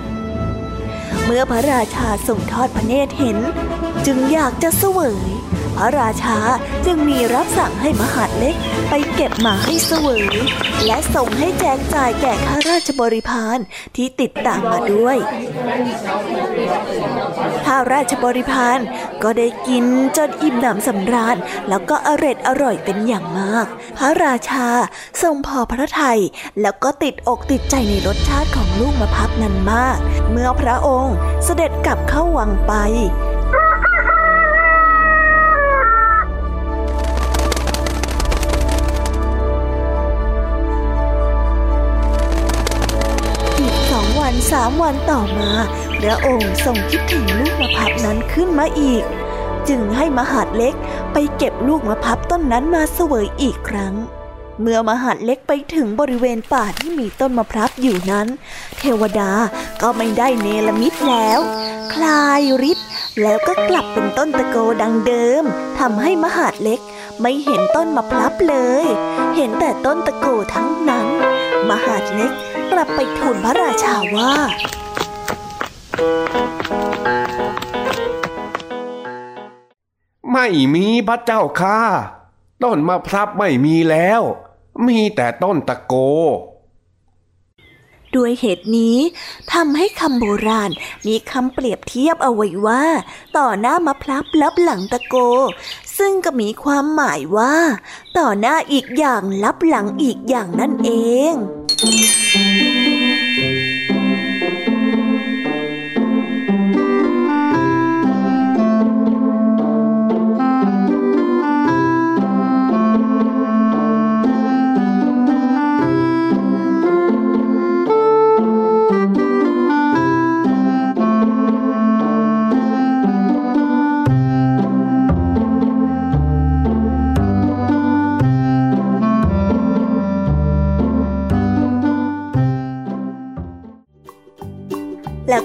[1.31, 3.37] เมื่อพระราชาทรงทอดพระเนตรเห็น
[4.05, 5.17] จึงอยากจะเสวย
[5.77, 6.37] พระราชา
[6.85, 8.55] จึงมีรับสั่งให้มหาดเล็ก
[8.89, 10.35] ไปเก็บมาให้เสวย
[10.85, 13.57] และส่งให้แจกจ่ายแก่ข้าราชบริพาร
[13.95, 15.17] ที่ติดตามมาด้วย
[17.65, 18.79] ข้าราชบริพาร
[19.23, 19.85] ก็ได้กิน
[20.17, 21.37] จนอิ่มหนำสำราญ
[21.69, 23.65] แล้วก็อร่อยอร่อยเป็นอย่างมาก
[23.97, 24.67] พระราชา
[25.21, 26.19] ทรงพอพระทัย
[26.61, 29.97] แล้วก็ติดอกติดใจในรสชาติของลูกมะพร้าวนั้นมาก
[30.31, 32.73] เมื่อพระองค์เสด็จกลับเข้าวังไป
[44.51, 45.51] สามวันต่อมา
[46.01, 49.03] พระองค์ทรงคิดถึงลูกมะพร้าวนั้นขึ้นมาอีก
[49.69, 50.75] จึงให้มหาดเล็ก
[51.13, 53.93] ไปเก็บลูกมะพร้าวต้นนั้นมาเสวยอีกครั้ง
[54.61, 58.27] เมื่อมหาดเล็กไปถึงบริเวณป่าที่มีต้นมะพร้าวอยู่นั้น
[58.79, 59.31] เทวดา
[59.81, 61.39] ก็ไม่ได้เนรมิตแล้ว
[61.93, 62.87] คลายฤทธิ์
[63.21, 65.43] แล้วก็กลับเป็นต้นตะโกดังเดิม
[65.79, 66.79] ทำให้มหาดเล็ก
[67.21, 68.85] ไม่เห็นต้นมะพร้าวเลย
[69.35, 71.07] เห็นแต่ต้นตะโกทั้งนั้น
[71.69, 72.31] มหาดเล็ก
[72.71, 74.33] กลับไปทูลพระราชาว่า
[80.33, 81.79] ไม่มีพระเจ้าค่ะ
[82.63, 84.21] ต้นมะพร้าวไม่มีแล้ว
[84.87, 85.93] มีแต่ต้นตะโก
[88.15, 88.97] ด้วยเหตุนี้
[89.53, 90.71] ทำให้คำโบราณ
[91.07, 92.83] มีคำเปรียบเทียบเอาไว้ว่า
[93.37, 95.15] ต่อหน้ามะพร้าวลับหลังตะโก
[95.99, 97.55] ซึ่งก็มีความหมายว่า
[98.17, 100.89] ต่อหน้าอีกอย่างลับหลังอีกอย่างนั่นเอ
[101.31, 101.33] ง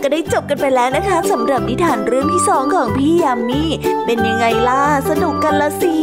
[0.06, 3.62] ก็ได้จบกันไปแล้วนะคะสำหรับนิทานเรื่องที่สองของพี่ยามี
[4.04, 5.96] เป็นยังไงล่ะสนุกกันละสิ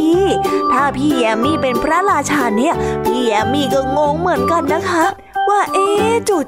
[0.72, 5.04] ถ้าพี่ยามีเป็นพระราชาเนี่ย พี่ยามีก็งงเหมือนกันนะคะ
[5.48, 5.88] ว่าเอ๊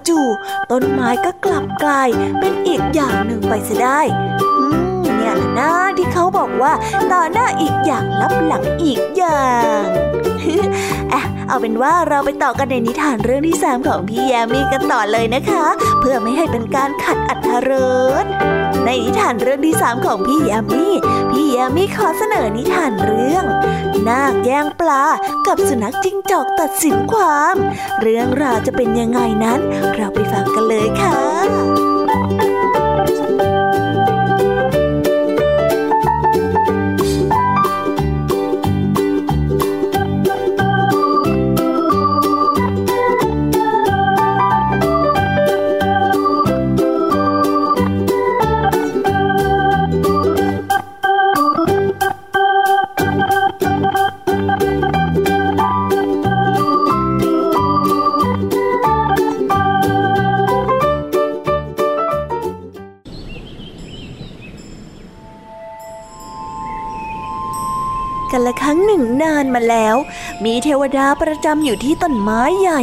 [0.09, 4.01] จู่ๆต้นไม้ก็กลับกลายเป็นอีกอย่างหนึ่งไปซะได้
[5.41, 6.73] ละนะที่เขาบอกว่า
[7.13, 9.45] ต่อหน้าอีกอย่างลับหลังอีกอย่า
[9.81, 9.85] ง
[11.13, 15.67] อะเอาเป็นว่าเราไปต่อกันในนิทานเรื่องที่สามของพี่แยมมี่กันต่อเลยนะคะ
[16.01, 17.71] เพื่อไม่ให้เป็นการขัดอัธร
[18.23, 18.25] ส
[18.85, 20.95] ในนิทานเรื่องที่สามของพี่แยมมี่
[21.31, 23.45] พี่แยมมี่ขอเสนอนิทานเรื่อง
[24.09, 25.05] นาคแย่งปลา
[25.47, 27.57] กับสุนัขจิ้งจอกตัดสินความ
[28.01, 29.61] เรื่องราวจะเป็นยังไงนั้น
[29.95, 31.84] เราไปฟังกันเลยค่ะ
[69.71, 69.97] แล้ว
[70.45, 72.83] มีเทวดาประจำอยู่ที่ต้นไม้ใหญ่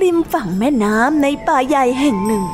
[0.00, 2.44] ริมฝั่งแม่น้ำในป่าใหญ่แห่งหนึ่ง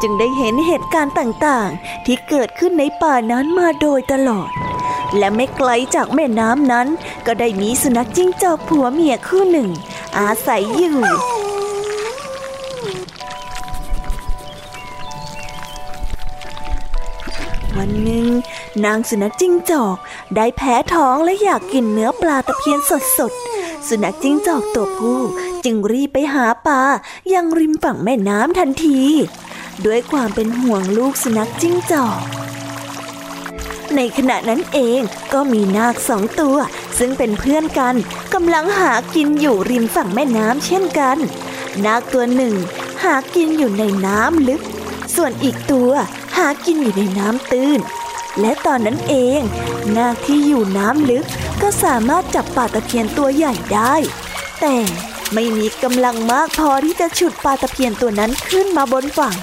[0.00, 4.50] จึงได้เห็นเหตุการณ์ต่างๆ ที่เกิดขึ้นในป่านั้นมาโดยตลอด
[5.16, 6.88] และไม่ไกลจากแม่น้ำนั้น
[7.26, 9.70] ก็ได้มีสุนัขจิ้งจอกผัวเมียคู่หนึ่ง
[10.18, 10.98] อาศัยอยู่
[18.86, 19.96] นางสุนัขจิ้งจอก
[20.36, 22.78] ได้แพ้ท้องและอยากกินเนื้อปลาตะเพียน
[23.18, 25.20] สดๆ สุนัขจิ้งจอกตัวผู้
[25.64, 26.82] จึงรีบไปหาปลา
[27.32, 29.00] ยังริมฝั่งแม่น้ำทันที
[29.86, 32.18] ด้วยความเป็นห่วงลูกสุนัขจิ้งจอก
[33.96, 35.00] ในขณะนั้นเอง
[35.32, 36.56] ก็มีนาคสองตัว
[36.98, 37.94] ซึ่งเป็นเพื่อนกัน
[38.34, 41.18] กำลังหากินอยู่ริมฝั่งแม่น้ำเช่นกัน
[41.84, 42.54] นาคตัวหนึ่ง
[43.04, 44.62] หากินอยู่ในน้ำลึก
[45.14, 45.90] ส่วนอีกตัว
[46.36, 47.80] หากินอยู่ในน้ำตื้น
[48.40, 49.40] และตอนนั้นเอง
[49.96, 51.24] นาคที่อยู่น้ำลึก
[51.62, 53.94] ก็สามารถจับปลาตะเพียนตัวใหญ่ได้
[54.60, 54.76] แต่
[55.34, 59.34] ไม่มีกำลังมากพอที่จะฉุดปลาตะเพียนตัวนั้นขึ้นมาบนฝั่ง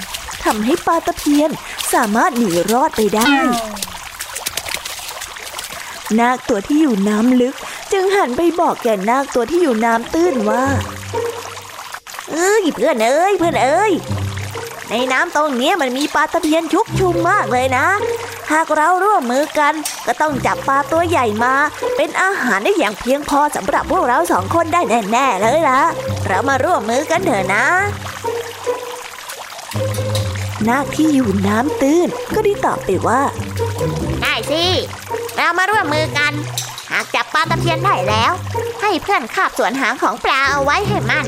[0.44, 1.50] ทำให้ปลาตะเพียน
[1.94, 3.32] สามารถหนีรอดไปได้
[6.20, 7.56] นาคตัวที่อยู่น้ำลึก
[7.92, 10.66] จึงหันไปบอกแก่นาคตัวที่อยู่น้ำตื้นว่า
[12.32, 13.92] เอ้ยเพื่อนเอ้ยเพื่อนเอ้ย
[14.90, 17.88] ในน้ำตรงนี้มันมีปลาตะเพียนชุกชุมมากเลยนะ
[18.52, 19.74] หากเราร่วมมือกัน
[20.08, 21.54] ก็ต้องจับปลาตัวใหญ่มา
[21.98, 24.82] เป็นอาหารได้อย่างเพียงพอสำหรับพวกเราสองคนได้
[25.12, 25.82] แน่ๆเลยล่ะ
[26.28, 27.66] เรามาร่วมมือกันเถอะนะ
[30.70, 33.22] นาคที่อยู่น้ำตื้นก็ได้ตอบไปว่า
[34.22, 34.66] ได้สิ
[35.36, 36.34] เรามาร่วมมือกัน
[36.92, 38.32] หากจับปลาตะเพียนได้แล้ว
[38.82, 41.26] ให้เพื่อนคาบส่วนหางของปลาเอาไว้ให้มัน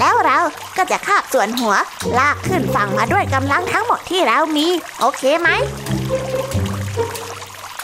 [0.00, 0.38] แล้วเรา
[0.76, 1.74] ก็จะคาบส่วนหัว
[2.18, 4.66] ลากขึ้นฝั่งมาด้วยกำลังทั้งหมดที่เรามี
[5.00, 5.48] โอเคไหม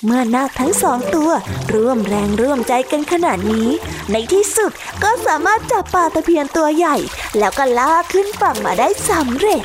[0.04, 1.30] เมื่อนาคทั้งสองตัว
[1.74, 3.68] ร่วมแรงร่วมใจกันขนาดนี้
[4.12, 6.96] ในที่สุดก็สามารถจับปลาตะเพียนตัวใหญ่
[7.38, 9.64] แล้วก็ลากขึ้นฝั่งมาได้สำเร็จ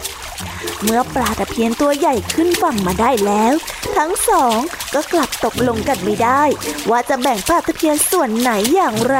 [0.84, 3.54] เมื่อปลาตะเพียนตัวใหญ่ขึ้นฝั่งมาได้แล้ว
[3.98, 4.58] ทั้งสอง
[4.94, 6.44] ก็กลับตกลงกันไม่ได้
[6.90, 9.20] ว่าจะแบ่งปลาตะเพียนส่วนไหนอย่างไร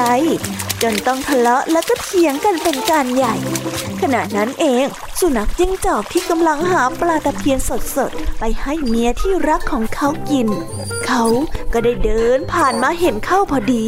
[0.82, 3.36] จนต้องทะเลาะและก็เถียงกันเป็นการใหญ่
[4.02, 4.86] ขณะนั้นเอง
[5.20, 7.60] สุนัขจิ้งจอกที่กำลังหาปลาตะเพียน
[7.96, 10.48] สดๆ ไปให้เมียที่รักของเขากิน
[11.06, 11.24] เขา
[11.74, 13.88] ก็ได้เดินผ่านมาเห็นเข้าพอดี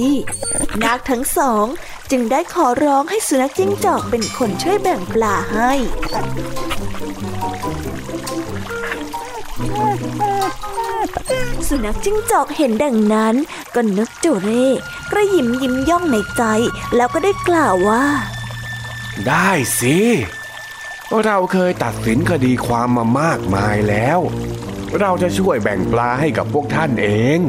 [0.83, 1.65] นาคทั้งสอง
[2.11, 5.71] จึงได้ขอร้องให้สุนัขจิ้งจอกเป็นคนช่วยแบ่งปลาให้
[11.67, 13.35] สุนัขจิ้งจอกเห็นดังนั้น
[13.75, 14.67] ก็นึกเจ้าเร่
[15.11, 16.43] กระหยิมยิ้มย่องในใจ
[16.95, 18.05] แล้วก็ได้กล่าวว่า
[19.27, 19.97] ได้สิ
[21.25, 24.19] เราเคยตัดสินคดีความมามากมายแล้ว
[24.99, 27.39] เราจะช่วยแบ่งปลาให้กับพวกท่านเอง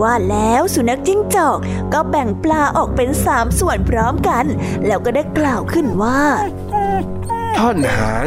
[0.00, 1.58] ว่าแล้วสุนัขจิ้งจอก
[1.92, 4.44] ก็แบ่งปลาออกเป็นสามส่วนพร้อมกัน
[4.86, 6.22] แล้วก็ได้กล่าวขึ้นว่า
[7.58, 8.26] ท่อนหาง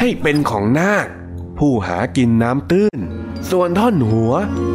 [0.00, 1.06] ให้เป็นของนาค
[1.58, 2.98] ผู้หากินน้ำตื้น
[3.50, 4.32] ส่วนท่อนหัว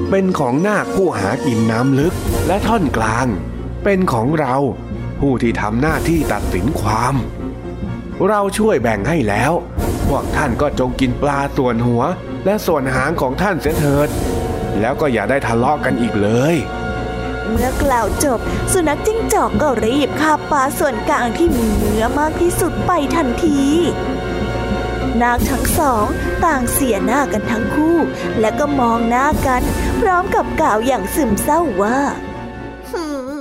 [0.10, 2.13] เป็นของนาคผู้หากินน้ำลึก
[2.48, 3.28] และท่อนกลาง
[3.84, 4.56] เป็นของเรา
[5.20, 7.15] ผู้ที่ทำหน้าที่ตัดสินความ
[8.28, 9.52] เราช่วยแบ่งให้แล้ว
[10.08, 12.04] พวกท่านก็จงกินปลาส่วนหัว
[12.46, 14.10] และส่วนหางของท่านเสียเถิด
[14.80, 16.56] แล้วก็อย่าได้ทะเลาะกันอีกเลย
[17.50, 18.40] เมื่อกล่าวจบ
[18.73, 23.62] สุนัขจิ้งจอกก็รีบคาบปลาส่วนกลางที่มีเนื้อมากที่สุดไปทันที
[25.24, 26.06] นาคทั้งสอง
[26.46, 27.98] ต่างเสียหน้ากันทั้งคู่
[28.40, 29.62] และก็มองหน้ากัน
[30.02, 32.00] พร้อมกับกล่าวอย่างซึมเศร้าว่า
[32.90, 33.32] หืม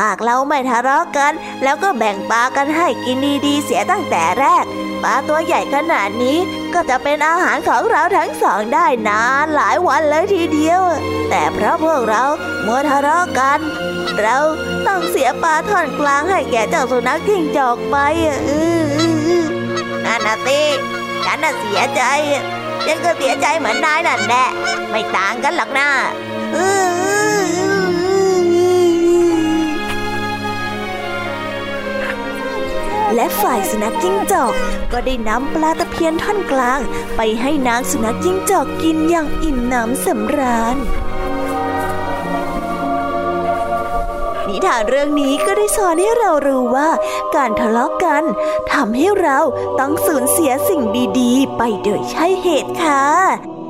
[0.00, 3.16] หากเราไม่ทะเลาะกัน แล้วก็แบ่งปลากันให้กิน
[3.46, 4.64] ดีๆเสียตั้งแต่แรก
[5.02, 6.38] ปลาตัวใหญ่ขนาดนี้
[6.74, 10.82] ก็จะเป็นอาหารของเราทั้งสองได้นานหลายวันเลยทีเดียว
[11.30, 12.24] แต่เพราะพวกเรา
[12.62, 13.60] เมัวทะเลาะกัน
[14.20, 14.36] เรา
[14.86, 17.96] ต้องเสียปลาท่อนกลางให้แก่เจ้าสุนัขจิ้งจอกไป
[18.48, 19.46] อื้ออือ
[20.06, 20.60] อนั่นนะสิ
[21.24, 22.02] ฉันน่ะเสียใจ
[22.86, 24.46] ฉันก็เสียใจเหมือนนายนั่นแหละ
[24.90, 25.88] ไม่ต่างกันหรอกนะ
[33.14, 34.52] และฝ่ายสุนัขจิ้งจอก
[34.92, 36.80] ก็ได้นำปลาตะเพียนท่อนกลาง
[37.16, 40.76] ไปให้นางสุนัขจิ้งจอกกินอย่างอิ่มหนำสำราญ
[44.52, 46.90] นิทานเรื่องนี้ก็ได้สอนให้เรารู้ว่า
[47.34, 48.24] การทะเลาะกัน
[48.72, 49.38] ทำให้เรา
[49.80, 50.82] ต้องสูญเสียสิ่ง
[51.20, 53.61] ดีๆ ไปโดยใช่เหตุค่ะ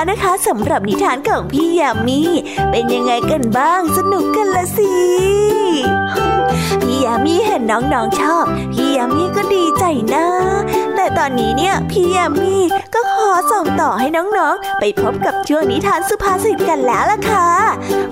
[0.00, 2.20] แล้วนะคะสำหรับนิทานของพี่ยามี
[2.70, 4.92] เป็นยังไงกันบ้างสนุกกันละสิ
[6.82, 9.84] พี่ยามีเห็นน้องๆชอบ พี่ยามีก็ดีใจ
[10.14, 10.26] นะ
[10.94, 12.56] แต่ตอนนี้เนี่ยพี่ยามี
[13.60, 17.48] ส่งต่อให้น้องๆ ไปพบกับช่วงนิทานสุภาษิตกันแล้วล่ะค่ะ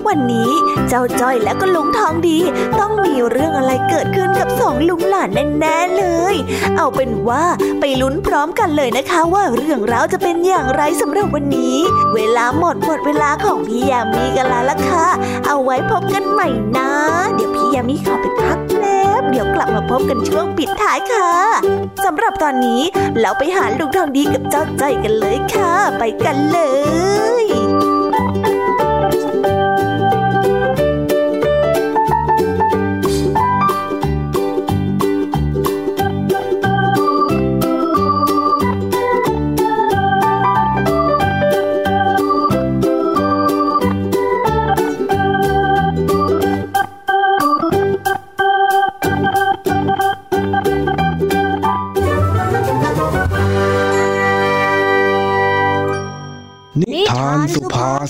[0.07, 0.51] วันนี้
[0.87, 2.37] เจ้าจ้อยและก็ลุงทองดี
[2.79, 5.29] ต้องมีเรื่องอะไรเกิดขึ้นกับสองลุงหลาน
[5.59, 6.35] แน่ๆเลย
[6.77, 7.43] เอาเป็นว่า
[7.79, 11.75] ไปลุ้นพร้อมกันเลยนะคะว่าเรื่องราวจะเป็นอย่างไรสำหรับวันนี้
[12.15, 15.07] เวลาหมดหมดเวลาของพี่ยามีกันแล้วล่ะค่ะ
[15.47, 16.91] เอาไว้พบกันใหม่นะ
[17.35, 18.18] เดี๋ยวพี่ยามีขอ
[20.09, 21.31] กันช่วงปิดท้ายค่ะ
[22.05, 22.81] สำหรับตอนนี้
[23.19, 26.59] เราไปหาลุงทองดีกับเจ้าใจกันเลยค่ะ ไปกันเล
[27.43, 27.58] ย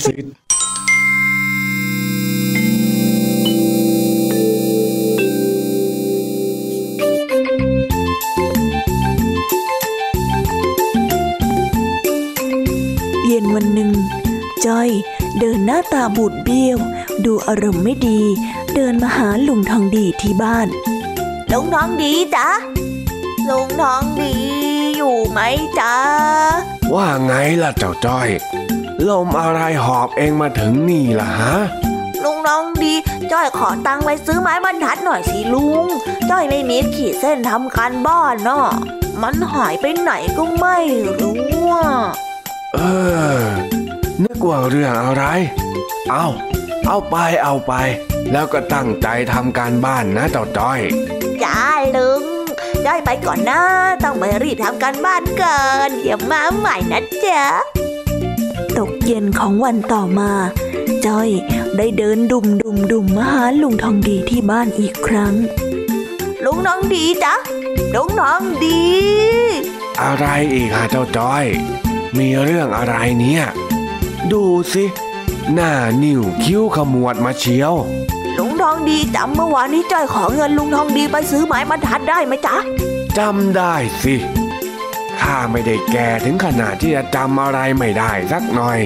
[0.06, 0.34] สิทธิ์
[13.28, 13.91] เย็นวันหนึ่ง
[14.66, 14.89] จ้อย
[15.39, 16.78] เดินหน้าตาบูดเบี้ยว
[17.26, 18.22] ดูอารมณ์ไม่ดี
[18.76, 20.68] เดินมาหาลุงทองดีที่บ้าน
[21.52, 22.50] ลุงทองดีจ๊ะ
[23.50, 24.34] ลุงทองดี
[24.95, 25.39] อยู่ไหม
[25.80, 25.95] จ๊ะ
[26.93, 28.30] ว่าไงล่ะเจ้าจ้อย
[29.08, 31.56] ลมอะไรหอบเองมาถึงนี่ล่ะฮะ
[32.24, 32.93] ลุงน้องดี
[33.32, 35.86] จ้อยขอตังค์ไปซื้อไม้บรรทัดหน่อยสิลุง
[36.30, 38.68] จ้อยไม่มีขีดเส้นทำการบ้านเนาะ
[39.22, 40.78] มันหายไปไหนก็ไม่
[41.20, 41.39] รู้
[41.72, 41.88] อะ
[42.74, 42.80] เอ
[43.38, 43.39] อ
[44.24, 45.24] นึกว่าเรื่องอะไร
[46.10, 46.26] เอา
[46.88, 47.74] เอาไปเอาไป
[48.32, 50.80] แล้วก็ตั้งใจทำการบ้านนะเจ้าจ้อย
[51.43, 51.64] จ้า
[51.95, 52.24] ลุง
[52.86, 53.62] จ้อยไปก่อนนะ
[54.04, 57.43] ต้องไปรีบทำการบ้านก่อนเดี๋ยวมาใหม่นะจ๊ะ
[58.80, 60.32] ตกเย็นของวันต่อมา
[61.06, 61.30] จ้อย
[61.78, 65.34] ได้เดินดุมดุมดุมมาหาลุงทองดีที่บ้านอีกครั้ง
[66.44, 67.34] ลุงน้องดีจ๊ะ
[67.96, 68.82] ลุงน้องดี
[70.02, 71.46] อะไรอีกฮะเจ้าจ้อย
[72.18, 73.44] มีเรื่องอะไรเนี่ย
[74.32, 74.84] ดูสิ
[75.54, 75.72] หน้า
[76.04, 77.74] นิ่วคิ้วขมวดมาเชียว
[78.38, 82.58] ลุงทองดีจำเมื่อวานนี้จ้อยขอเงินลุงทองดีไปซื้อไม้บรรทัดได้ไหมจ๊ะ
[83.18, 83.74] จำได้
[84.04, 84.16] สิ
[85.22, 88.80] ข้าไม่ได้แก่ถึงขนาดที่จะจำอะไรไม่ได้สักหน่อย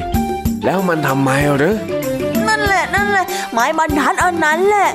[0.65, 1.75] แล้วมันทำไมหรือ
[2.47, 4.89] นั่นแหละนั่นแหละไม้บรรทัดอันนั้นแหละ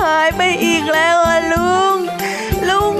[0.00, 1.94] หายไปอีกแล้วอะลุง
[2.68, 2.94] ลุง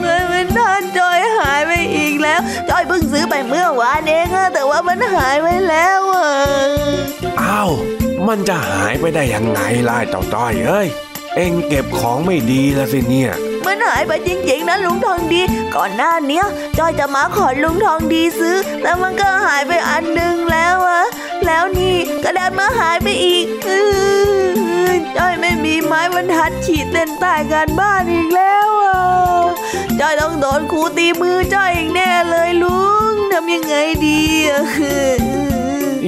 [0.00, 6.28] ไม้บรรทัดจอยหายไปอีกแล้วจอยเพิ่งซื้อไปเมื่อวานเองอะแต่ว่ามันหายไปแล้วอะ
[7.42, 7.70] อ้าว
[8.28, 10.88] มันจะหายไปได้ยังไงล่ะเจ้าต้อยเอ้ย
[11.36, 13.32] เอ็งเก็บของไม่ดีแล้วสิเนี่ย
[13.66, 15.42] มันหายไปจริงๆนะลุงทองดี
[15.74, 16.42] ก่อนหน้านี้
[16.78, 21.04] จอยจะมาขอลุงทองดีซื้อแล้วมันก็หายไปอันหนึ่งแล้วอะ
[21.46, 23.44] แล้วนี่ก็ดันมาหายไปอีก
[25.16, 28.98] จอยไม่มีไม้บรรทัดฉีดเต้นใต้การบ้านอีกแล้วอะ
[30.00, 32.80] จอยต้องโดนครูตีมือจอยอีกแน่เลยลุ
[33.12, 33.74] งทำยังไง
[34.06, 34.62] ดีอะ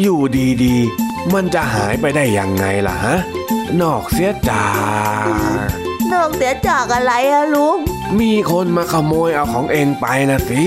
[0.03, 0.21] อยู่
[0.65, 3.17] ดีๆ มันจะหายไปได้ยังไงล่ะฮะ
[3.83, 4.67] นอกเสียจา
[5.67, 5.69] ก
[6.13, 7.79] นอกเสียจากอะไรอะลุง
[8.21, 10.65] มีคนมาขโมยเอาของเองไปนะสิ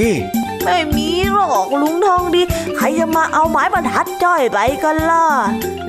[0.63, 2.41] ไม่มีหรอกลุงทองดี
[2.77, 5.25] ใครจะมาเอาไม้บรรทัดจ้อยไปกันล่ะ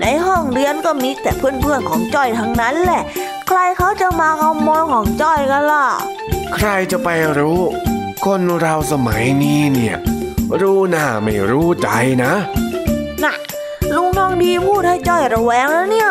[0.00, 3.02] ในห้องเรียนก็มีแต่เพื่อนๆของจ้อยทั้งนั้นแหละ
[3.48, 5.86] ใครเขาจะมาขโมยของจ้อยกันล่ะ
[6.54, 7.08] ใครจะไป
[7.38, 7.60] รู้
[8.24, 9.96] คนเราสมัยนี้เนี่ย
[10.60, 11.88] รู้หน้าไม่รู้ใจ
[12.22, 12.32] นะ
[13.24, 13.32] น่ะ
[13.96, 16.10] ลุงทองดีพูดให้จ้อยระแวงแล้วเนี่ย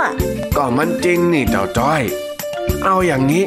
[0.57, 2.01] ก็มันจริงนี่เจ้าจ้อย
[2.83, 3.43] เอาอย่างนี้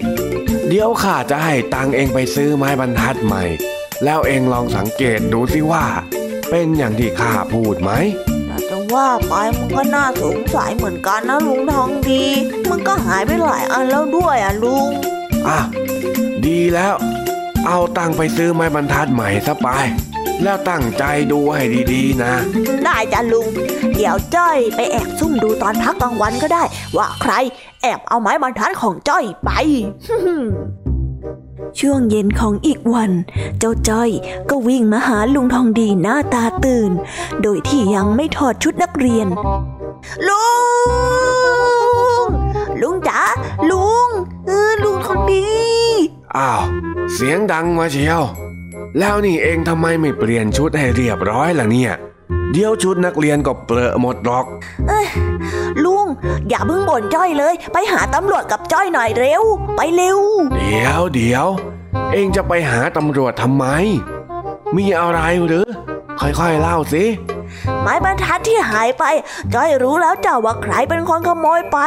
[0.68, 3.44] เดี๋ยวข้าจะให้ตังเองไปซื้อไม้บรรทัดใหม่
[4.04, 5.84] แล้วเองลองสังเกตดูสิว่า
[6.50, 7.90] เป็นอย่างที่ข้าพูดไหม
[8.46, 12.24] แต่จะว่าไปมันก็น่าสงสัยเหมือนกันนะลุงทองดี
[12.70, 14.86] มันก็หายไปหลายอันแล้วด้วยอะลุง
[15.48, 15.58] อะ
[16.46, 16.94] ดีแล้ว
[17.66, 19.68] เอาตังไปซื้อไม้บรรทัดใหม่ซะไป
[20.42, 21.62] แล้วตั้งใจดูให้
[21.92, 22.34] ดีๆนะ
[22.84, 23.46] ได้จ้ะลุง
[23.94, 26.62] เดี๋ยวจ้อยไปแอบซุ่มดูตอนพักกลางวันก็ได้
[26.96, 27.32] ว่าใคร
[27.82, 29.50] แอบเอาไม้บรรทัดของจ้อยไป
[31.78, 33.12] ช่วงเย็นของอีกวัน
[33.58, 34.10] เจ้าจ้อย
[34.50, 36.90] ก็วิ่งมาหาลุงทองดีหน้าตาตื่น
[37.42, 39.26] โดยที่ยังไม่ถอดชุดนักเรียน
[40.28, 40.46] ลุ
[42.26, 42.28] ง
[42.80, 43.20] ลุงจ๋า
[43.70, 44.08] ลุง
[44.46, 45.46] เออลุงทองดี
[46.36, 46.62] อ้าว
[47.12, 48.22] เสียงดังมาเชียว
[48.98, 51.92] แล้วนี่เองทำไมไม่เปลี่ยนชุดให้เรียบร้อยล่ะเนี่ย
[52.52, 54.46] เดี๋ยวชุดนักเรียนก็เปลอะหมดหรอก
[54.88, 55.06] เอ้ย
[55.84, 56.06] ลุง
[56.48, 59.42] อย่าเพิ่งบ่นจ้อยเลย ไปหาตำรวจกับจ้อยหน่อยเร็ว
[59.76, 60.18] ไปเร็ว
[60.56, 61.46] เดี๋ยวเดี๋ยว
[62.12, 63.64] เองจะไปหาตำรวจทำไม
[64.76, 65.66] มีอะไรหรือ
[66.20, 67.04] ค่อยๆเล่าสิ
[67.80, 69.04] ไม้บรรทัดที่หายไป
[69.54, 71.78] จ้อยรู้แล้วจ้าว่าใครเป็นคนขโมยไป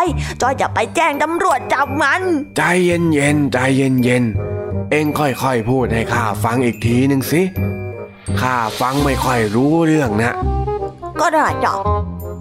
[0.42, 2.22] จ้อยจะไปแจ้งตำรวจจับมัน
[2.58, 4.57] ใจเย็นๆใจเย็นๆ
[4.92, 7.42] เองค่อยๆพูดให้ข้าฟังอีกทีหนึ่งสิ
[8.42, 10.34] ข้าฟังไม่ค่อยรู้เรื่องนะ
[11.20, 11.74] ก็ได้จ้ะ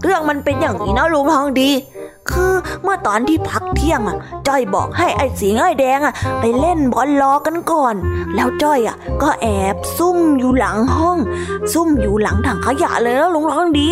[0.03, 1.71] เรื่องมันเป็นอย่างนี้นะลุงทองดี
[2.31, 4.17] คือเมื่อตอนที่พักเที่ยงอะ
[4.49, 7.95] จ้อยบอกให้ไอ้สีไอ้แดงอะ ไปเล่นบอลรอกันก่อน
[8.35, 11.19] แล้วจ้อยอะ ก็แอบซุ่มอยู่หลังห้อง
[11.73, 13.91] ซุ่มอยู่หลังถังขยะเลยนะลุงทองดี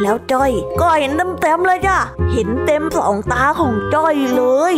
[0.00, 0.50] แล้วจ้อย
[0.80, 1.98] ก็เห็นเต็มๆเลยจ้ะ
[2.32, 4.42] เห็นเต็มสองตาของจ้อยเล
[4.72, 4.74] ย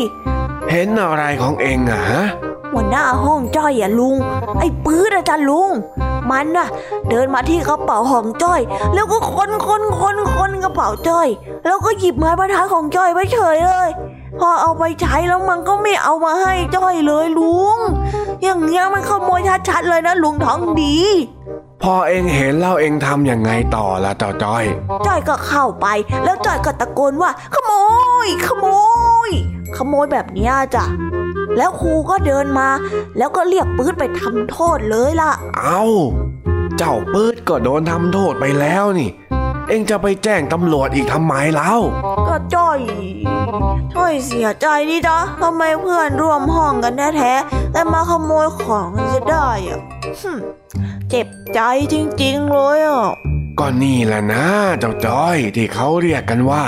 [0.71, 2.25] เห็นอะไรของเองอะฮะ
[2.73, 4.17] หัวหน้าห้องจ้อยอะลุง
[4.59, 5.71] ไอ้ปื้ดอาจารย์ลุง
[6.31, 6.69] มันน่ะ
[7.09, 8.61] เดินมาที่กระเป๋าของจ้อย
[8.95, 11.29] แล้วก็คนคนคนคนกระเป๋าจ้อย
[11.65, 13.89] แล้วก็หยิบไม้บรรทัดของจ้อยไปเฉยเลย
[14.41, 17.77] พอเอาไปใช้แล้วมันก็ไม่เอามาให้จ้อยเลยลุง
[18.43, 20.97] อย่างเงี้ยมันขโมยชัดๆเลยนะลุงท้องดี
[21.83, 24.65] พอเองเห็นแล้วเองทำยังไงต่อละเจ้าจ้อย
[25.07, 25.87] จ้อยก็เข้าไป
[26.25, 27.73] แล้วจ้อยก็ตะโกนว่า ขโม
[28.27, 28.67] ย ขโม
[29.29, 29.31] ย
[29.77, 30.85] ขโมยแบบเนี้ยจ้ะ
[31.59, 32.69] แล้วครูก็เดินมา
[33.19, 35.83] แล้วก็เรียกปื๊ดไปทำโทษเลยล่ะ เอา
[36.79, 39.11] เจ้าปื๊ดก็โดนทำโทษไปแล้วนี่
[39.69, 41.75] เองจะไปแจ้งตำรวจอีกทำไมเล่า
[42.29, 42.79] ก็จ้อย
[43.95, 49.81] จ้อยเสียใจนี่จ้ะทำไมเพื่อนร่วมห้องกันแท้ๆแต่มาขโมยของกันจะได้อะ
[50.21, 50.39] หึ่ม
[51.11, 51.61] เจ็บใจ
[51.93, 53.09] จริงๆเลยอะ
[53.59, 54.45] ก็นี่แหละนะ
[54.79, 56.65] เจ้าจ้อยที่เขาเรียกกันว่า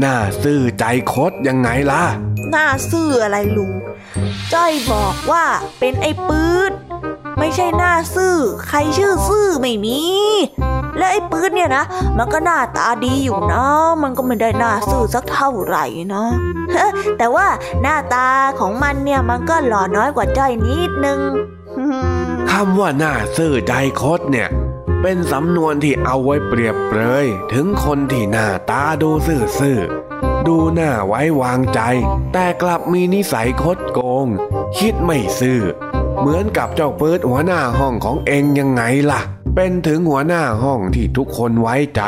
[0.00, 2.04] หน้าซื่อใจคดยังไงล่ะ
[2.50, 3.72] หน้าซื่ออะไรลุง
[4.52, 5.44] จ้อยบอกว่า
[5.78, 6.72] เป็นไอ้ปื๊ด
[7.38, 8.36] ไม่ใช่หน้าซื่อ
[8.68, 10.00] ใครชื่อซื่อไม่มี
[10.98, 11.84] และไอ้ปื๊ดเนี่ยนะ
[12.18, 13.66] มันก็หน้าตาดีอยู่นะ
[14.02, 15.84] มันก็ไม่ได้หน้าซื่อสักเท่าไหร่
[16.14, 16.24] นะ
[17.18, 17.46] แต่ว่า
[17.82, 18.26] หน้าตา
[18.60, 21.20] ของมันเนี่ยมันก็หล่อน้อยกว่าจ้อยนิดนึง
[22.50, 24.48] คำว่าหน้าซื่อใจคดเนี่ย
[25.02, 29.10] เป็นสำนวนที่เอาไว้เปรียบเปรยถึงคนที่หน้าตาดู
[29.60, 31.80] ซื่อๆ ดูหน้าไว้วางใจ
[32.32, 34.26] แต่กลับมีนิสัยคดโกง
[34.78, 35.60] คิดไม่ซื่อ
[36.18, 39.20] เหมือนกับเจ้าเปิดหัวหน้าห้องของเองยังไงล่ะ
[39.54, 42.02] เป็นถึงหัวหน้าห้องที่ทุกคนไว้ใจ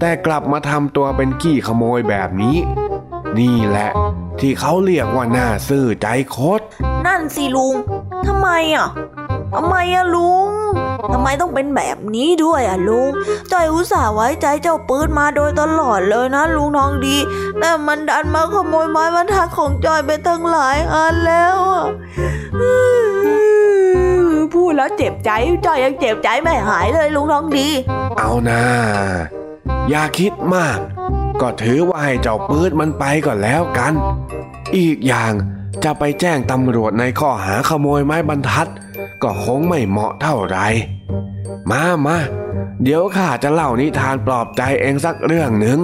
[0.00, 2.56] แต่กลับมาทำตัวเป็นขี้ขโมยแบบนี้
[3.38, 3.90] นี่แหละ
[4.40, 6.60] ที่เขาเรียกว่าหน้าซื่อใจคด
[7.06, 7.74] นั่นสิลุง
[8.26, 8.88] ทำไมอะ
[9.54, 10.51] ทำไมอะลุง
[11.12, 13.10] ทำไมต้องเป็นแบบนี้ด้วยอะลุง
[13.52, 17.16] จอยอุตส่าห์ไว้ใจเจ้าปืนมาโดยตลอดเลยนะลุงทองดี
[17.58, 21.84] แต่มันดันมาขโมยไม้บรรทัดของจอยไปตั้งหลายอันแล้วอะ
[24.54, 25.30] พูดแล้วเจ็บใจ
[25.66, 27.68] จอยยังเจ็บใจไม่หายเลยลุงทองดี
[28.18, 28.62] เอานะ
[29.90, 30.78] อย่าคิดมาก
[31.40, 33.92] ก็ถือว่าให้เจ้าปืดมันไปก่อนแล้วกัน
[34.76, 35.32] อีกอย่าง
[35.84, 38.68] จะไปแจ้งตำรวจในข้อหาขโมยไม้บรรทัด
[39.22, 40.66] ก็คงไม่เหมาะเท่าไหร่
[41.70, 42.18] มามา
[42.82, 45.78] เดี๋ยวข้าจะเล่านิทานปลอบใจเองสักเรื่องหนึ่ง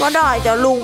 [0.00, 0.80] ก็ได้จ้ะลุง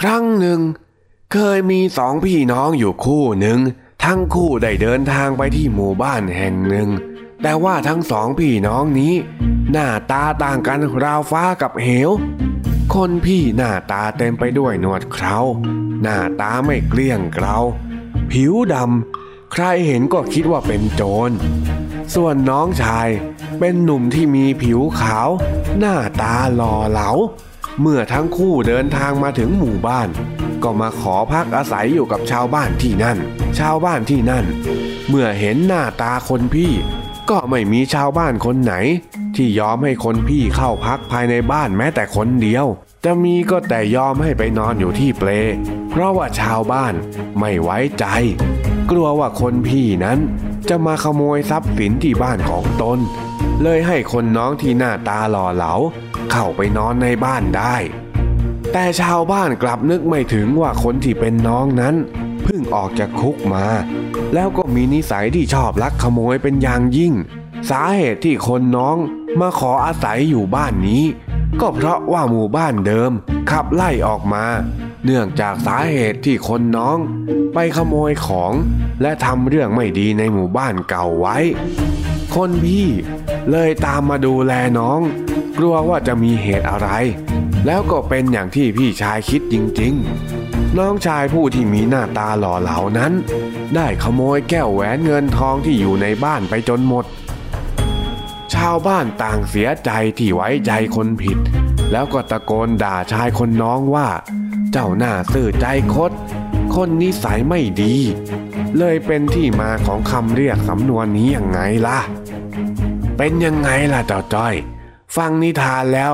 [0.00, 0.60] ครั้งหนึ่ง
[1.32, 3.58] เคยมีสองพี่น้องอยู่คู่หนึ่ง
[4.04, 6.88] ทั้งคู่ได้เดินทางไปที่หมู่บ้านแห่งหนึ่ง
[7.42, 9.14] แต่ว่าทั้งสองพี่น้องนี้
[9.72, 12.10] หน้าตาต่างกันราวฟ้ากับเหว
[12.94, 15.36] คนพี่หน้าตาเต็มไปด้วยหนวดเครา
[16.02, 17.56] หน้าตาไม่เกลี้ยงเกลา
[18.30, 21.30] ผิวดำ ใครเห็นก็คิดว่าเป็นโจร
[22.14, 23.08] ส่วนน้องชาย
[23.58, 25.28] เป็นหนุ่มที่มีผิวขาว
[25.78, 27.10] หน้าตาหล่อเหลา
[27.80, 30.08] เมื่อทั้งคู่เดินทางมาถึงหมู่บ้าน
[30.62, 33.18] ก็มาขอพักอาศัยอยู่กับชาวบ้านที่นั่น
[33.58, 34.44] ชาวบ้านที่นั่น
[35.08, 36.72] เมื่อเห็นหน้าตาคนพี่
[37.30, 38.74] ก็ไม่มีชาวบ้านคนไหน
[39.36, 42.66] ที่ยอมให้คนพี่เข้าพักภายในบ้านแม้แต่คนเดียว
[43.04, 45.30] จะมีก็แต่ยอมให้ไปนอนอยู่ที่เปล
[45.90, 46.94] เพราะว่าชาวบ้าน
[47.38, 48.04] ไม่ไว้ใจ
[48.90, 50.18] กลัวว่าคนพี่นั้น
[50.68, 52.98] จะมาขโมยทรัพย์สินที่บ้านของตน
[53.62, 55.74] เลยให้คนน้องที่หน้าตาหล่อเหลา
[56.32, 57.76] เข้าไปนอนในบ้านได้
[58.72, 61.94] แต่ชาวบ้านกลับนึกไม่ถึงว่าคนที่เป็นน้องนั้น
[62.42, 63.66] เพิ่งออกจากคุกมา
[64.34, 67.12] แล้วก็มีนิสัยที่ชอบลักขโมยเป็นอย่างยิ่ง
[67.70, 68.96] สาเหตุที่คนน้อง
[69.40, 71.04] มาขออาศัยอยู่บ้านนี้
[71.60, 73.10] ก็เพราะว่าหมู่บ้านเดิม
[73.50, 74.44] ขับไล่ออกมา
[75.04, 76.98] เนื่องจากสาเหตุที่คนน้อง
[77.54, 78.52] ไปขโมยของ
[79.02, 81.36] และทำเรื่องไม่ดีในหมู่บ้านเก่าไว้
[82.34, 82.86] คนพี่
[83.50, 85.00] เลยตามมาดูแลน้อง
[85.58, 86.88] กลัวว่าจะมีเหตุอะไร
[87.66, 90.37] แล้วก็เป็นอย่างที่พี่ชายคิดจริง ๆ
[90.76, 93.12] น้องชายผู้ที่มีหน้าตาหล่อเหลานั้น
[93.74, 97.04] ได้ขโมยแก้วแหวนเงินทองที่อยู่ในบ้านไปจนหมด
[98.54, 101.38] ชาวบ้านต่างเสียใจที่ไว้ใจคนผิด
[101.92, 104.08] แล้วก็ตะโกนด่าชายคนน้องว่า
[104.72, 106.12] เจ้าหน้าซื่อใจคด
[106.74, 107.94] คนนิสัยไม่ดี
[108.78, 112.00] เลยเป็นที่มาของคำเรียกสำนวนนี้ยังไงล่ะ
[113.16, 114.54] เป็นยังไงล่ะเจ้าจ้อย
[115.16, 116.12] ฟังนิทานแล้ว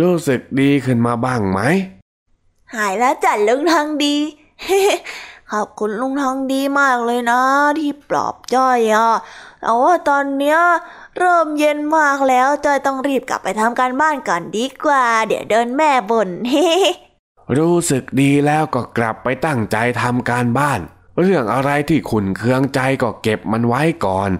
[0.00, 1.60] รู้สึกดีขึ้นมาบ้างไหม
[2.76, 4.16] หายแล้วจัดลุงทองดี
[5.52, 7.40] ขอบคุณลุงทองดีมากเลยนะ
[7.78, 9.10] ที่ปลอบจ้อยอะ
[9.60, 10.58] แต่ว่าตอนเนี้ย
[11.18, 16.28] เริ่มเย็นมากแล้วจ้อยต้องรีบกลับไปทำการบ้านก่อนดีกว่า เดี๋ยวเดินแม่บน่น
[17.58, 20.80] รู้สึกดีแล้วก็กลับไปตั้งใจทำการบ้าน
[21.20, 24.30] เรื่องอะไรที่ขุนเคืองใจก็เก็บมันไว้ก่อน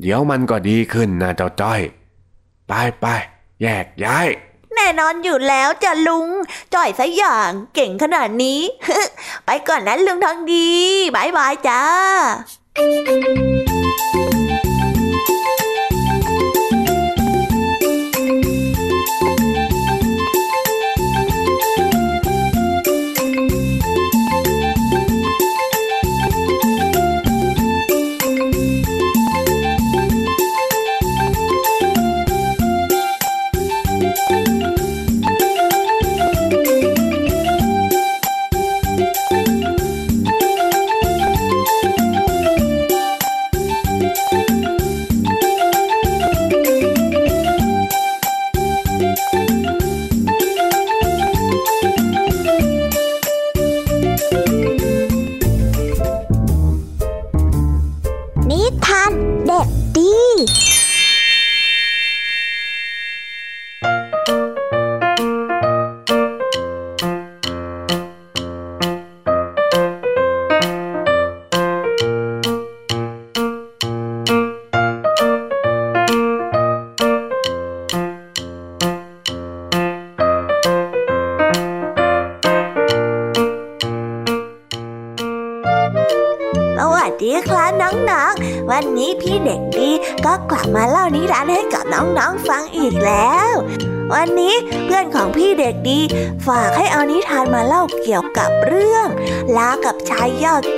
[0.00, 1.80] เดี๋ยวมันก็ดีขึ้นนะเจ้าจ้อย
[2.68, 3.06] ไปไป
[3.62, 4.28] แยกย้าย
[4.76, 6.28] แน่นอนอยู่แล้วจ้ะลุง
[6.74, 8.60] จ่อยซะอย่างเก่งขนาดนี้
[9.46, 10.70] ไปก่อนนะลุงทองดี
[11.14, 11.80] บายบายจ้า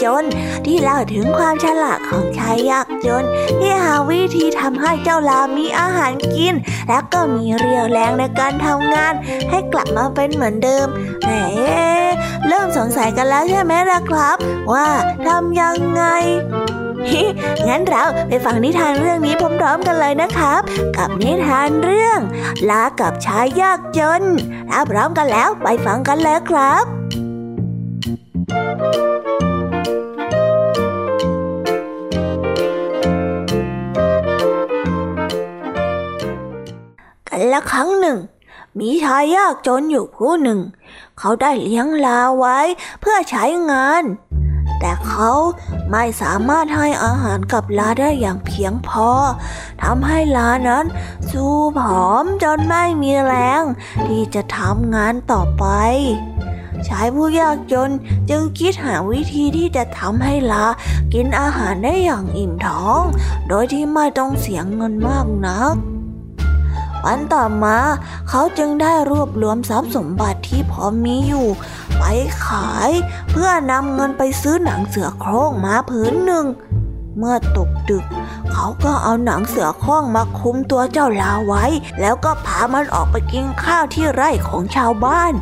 [0.04, 0.24] จน
[0.66, 3.24] ที่เล่าถึงความฉลาดของชายยากจน
[3.60, 6.54] ที่หาวิธีทำให้เจ้าลามีอาหารกิน
[6.88, 9.14] แล้วก็มีเรี่ยวแรงในการทำงาน
[9.50, 10.86] ให้กลับมาเป็นเหมือนเดิม
[11.24, 11.30] แหม
[12.46, 14.36] เริ่มสงสัยกันแล้วใช่ไหมล่ะครับ
[14.72, 14.88] ว่า
[15.26, 16.02] ทำยังไง
[17.68, 20.60] งั้นเราไปฟังนิทานเรื่องนี้พร้อมๆกันเลยนะครับ
[20.96, 22.18] กับนิทานเรื่อง
[22.70, 24.22] ลากับชายยากจน
[24.70, 26.97] ถ้าพร้อมกันแล้วไปฟังกันเลยครับ
[37.52, 38.18] ละครั้งหนึ่ง
[38.78, 40.60] มีชายยากจนอยู่ผู้หนึ่ง
[41.18, 42.58] เขาได้เลี้ยงลาไว้
[43.00, 44.04] เพื่อใช้งาน
[44.80, 45.30] แต่เขา
[45.90, 49.10] ไม่สามารถให้อาหารกับลาได้อย่างเพียงพอ
[49.82, 50.84] ทำให้ลานั้น
[51.30, 53.62] สู้ผอมจนไม่มีแรง
[54.06, 55.64] ที่จะทำงานต่อไป
[56.88, 57.90] ชายผู้ยากจน
[58.30, 60.66] จึงคิดหาวิธีที่จะทำให้ลา
[61.14, 63.02] กินอาหารได้อย่างอิ่มท้อง
[63.48, 65.76] โดยที่ไม่ต้องเสียงเงินมากนัก
[67.04, 67.78] วันต่อมา
[68.28, 71.48] เขาจึงได้รวบรวมทรัพย์สมบัติที่พอมีอยู่
[71.98, 72.04] ไป
[72.44, 72.90] ขาย
[73.30, 76.46] เพื่อนำเงินไปซื้อหนังเสือโคร่งมาผืนหนึ่ง
[77.18, 78.04] เมื่อตกดึก
[78.52, 81.64] เขาก็เอาหนังเสือโคร่งมาคุมตัวเจ้าลาไว้
[82.00, 85.32] แล้วก็พามันออกไปกินข้าวที่ไร่ของชาวบ้าน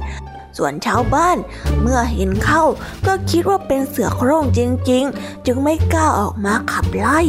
[0.57, 1.37] ส่วนชาวบ้าน
[1.81, 2.65] เมื่อเห็นเข้า
[3.07, 7.21] ก็คิดว่าเป็นเสือโคร่งจริงๆ จึงไม่กล้าออกมาขับไล่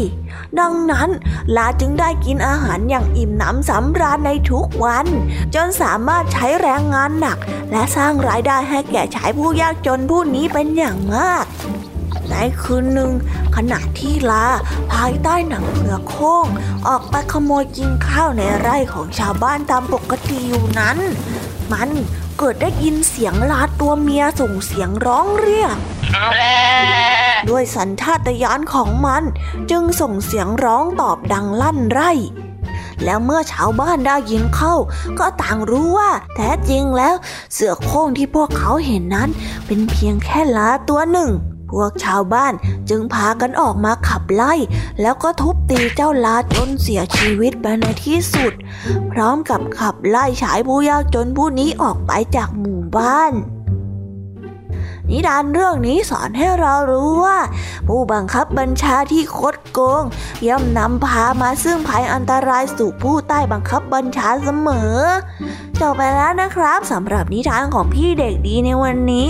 [0.59, 1.09] ดังนั้น
[1.55, 5.05] ลาจึงได้กินอาหารอย่างอิ่มหนำสำราญในทุกวัน
[5.55, 7.37] จนสามารถใช้แรงงานหนัก
[7.71, 11.45] และสร้างรายได้ให้แก่ชายผู้ยากจนผู้นี้เป็นอย่างมาก
[12.29, 13.11] ในคืนหนึ่ง
[13.55, 14.45] ขณะที่ลา
[14.93, 16.45] ภายใต้หนังเสือโค้ง
[16.87, 20.97] ออกไปขโมยกินข้าวในไร่ของชาวบ้านตามปกติอยู่นั้น
[21.73, 21.89] มัน
[22.39, 25.75] เกิดได้ยินเสียงลาตัวเมียส่งเสียงร้องเรียก
[27.49, 29.23] ด้วยสัญชาตญาณของมัน
[29.71, 32.11] จึงส่งเสียงร้องตอบดังลั่นไร่
[33.03, 34.75] แล้วเมื่อชาวบ้านได้ยินเข้า
[35.19, 37.15] ก็ต่างรู้ว่าแท้จริงแล้ว
[37.53, 39.29] เสือโคร่งที่พวกเขาเห็นนั้น
[39.65, 41.29] เป็นเพียงแค่ลาตัวหนึ่ง
[41.71, 42.53] พวกชาวบ้าน
[42.89, 44.53] จึงพากันออกมาขับไล่
[45.01, 48.53] แล้วก็ทุบตีเจ้าลาจนเสียชีวิตไปในที่สุด
[49.11, 53.33] พร้อมกับขับไล่ชายผู้ยากจนผู้นี้ออกไปจากหมู่บ้าน
[55.11, 57.39] นิทานเรื่องนี้สอนให้เรารู้ว่า
[57.87, 60.03] ผู้บังคับบัญชาที่คดโกง
[60.47, 64.97] ย่อมนำพามาซึ่งภัยอันตรายสู่ผู้ใต้บังคับบัญชาเสมอ
[65.81, 69.27] จบไปแล้วนะครับสำหรับนิทานของพี่เด็กดีในวันนี้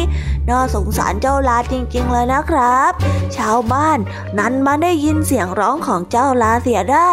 [0.50, 2.92] น่าสงสารเจ้าลาจริง ๆ เลยนะครับ
[3.38, 3.98] ชาวบ้าน
[4.40, 7.12] นั้นมาได้ยินเสียงร้องของเจ้าลาเสียได้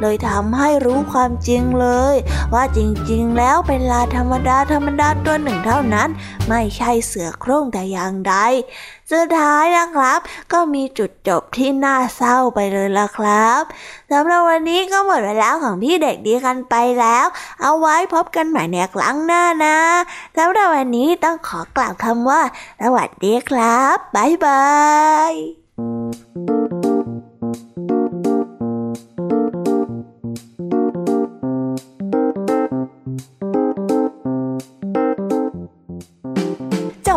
[0.00, 2.14] เลยทำให้รู้ความจริงเลย
[2.54, 2.80] ว่าจ
[3.10, 6.08] ริงๆ แล้วเป็นลาธรรมดาธรรมดาตัวหนึ่งเท่านั้น
[6.48, 8.34] ไม่ใช่เสือโคร่งแต่อย่างใด
[9.12, 10.20] สุดท้ายนะครับ
[10.52, 13.62] ก็มีจุดจบที่น่าเศร้าไปเลยละครับ
[14.10, 17.26] สำหรับวันนี้ก็หมดเวลาของพี่เด็กดีกันไปแล้ว
[17.62, 19.78] เอาไว้พบกันใหม่ในครั้งหน้านะ
[20.36, 22.40] สำหรับวันนี้ต้องขอกล่าวคำว่า
[22.82, 24.64] สวัสดีครับ บ๊ายบา
[25.30, 26.63] ย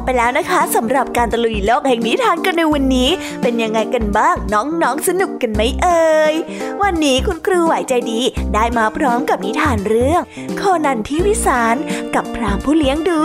[0.07, 3.09] ไปแล้วนะคะสำหรับการตะลุยโลกแห่งนิทานกันในวันนี้
[3.41, 6.35] เป็นยังไงกันบ้างน้องๆสนุกกันไหมเอ่ย
[6.83, 8.19] วันนี้คุณครูไหวใจดี
[8.53, 10.21] ได้มาพร้อมกับนิทานเรื่อง
[10.57, 11.75] โคนันที่วิสาร
[12.15, 13.21] กับพรามผู้เลี้ยงดู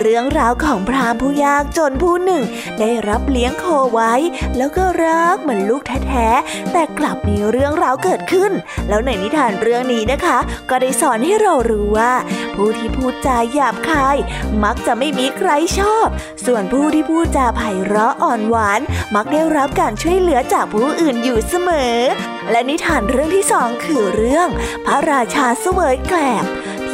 [0.00, 2.42] เรื่องราวของพรามผู้ยากจนผู้หนึ่ง
[2.80, 3.64] ได้รับเลี้ยงโค
[3.94, 4.14] ไว้
[4.56, 8.52] แล้วก็รักเหมือนลูกแท้ๆแต่กลับมีเรื่องราวเกิดขึ้น
[8.88, 10.38] แล้วในนิทานเรื่องนี้นะคะ
[10.70, 12.12] ก็ได้สอนให้เรารู้ว่า
[12.54, 14.16] ผู้ที่พูดจาหยาบคาย
[14.64, 16.06] มักจะไม่มีใครชอบ
[16.46, 18.80] ส่วนผู้ที่พูดจาไพเราะอ่อนหวาน
[19.14, 21.96] มักได้รับการช่วยเหลือจากผู้อื่นอยู่เสมอ
[22.50, 24.48] และนิทานเรื่องที่สองคือเรื่อง
[24.86, 26.44] พระราชาเสวยแกลบ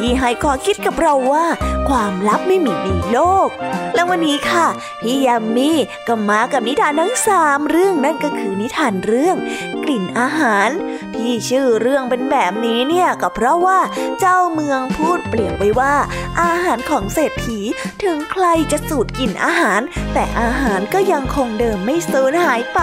[0.03, 1.45] ที่ให้ข้อคิดกับเราว่า
[1.89, 3.49] ความลับไม่มีในโลก
[3.95, 4.67] และวันนี้ค่ะ
[5.01, 5.71] พี่ยามี
[6.07, 9.37] ก็มากับนิทานทั้งสามเรื่องนั่นก็คือนิทานเรื่อง
[9.83, 10.69] กลิ่นอาหาร
[11.15, 13.79] ที่ชื่อเรื่องเป็นแบบนี้เนี่ยก็เพราะว่า
[14.19, 15.95] เจ้าเมืองพูดเปลี่ยนไว้ว่า
[16.41, 17.59] อาหารของเศรษฐี
[18.03, 19.81] ถึงใครจะสูตรกินอาหาร
[20.13, 22.79] แต่อาหารก็ยังคงเดิมไม่สูญหายไป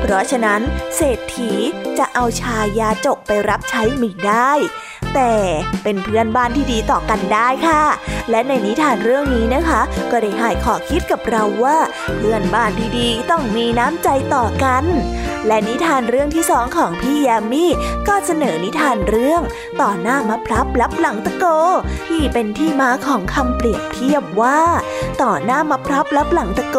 [0.00, 0.60] เพราะฉะนั้น
[0.96, 1.52] เศรษฐี
[1.98, 4.52] จะเอาชายาจกไปรับใช้ไม่ได้
[5.14, 5.32] แต่
[5.82, 7.82] เป็นเพื่อนบ้านที่ดีต่อกันได้ค่ะ
[8.30, 11.76] และในนิทานเรื่องนี้นะคะ ก็ได้ให้ขอคิดกับเราว่า
[12.16, 14.84] เพื่อนบ้านที่ดีต้องมีน้ำใจต่อกัน
[15.46, 17.64] และนิทานเรื่องที่สองของพี่ยามี
[18.08, 19.42] ก็เสนอนิทานเรื่อง
[19.82, 21.44] ต่อหน้ามะพร้าวรับหลังตะโก
[22.08, 24.60] ที่เป็นที่มาของคำเปรียบเทียบว่า
[25.22, 26.78] ต่อหน้ามะพร้าวรับหลังตะโก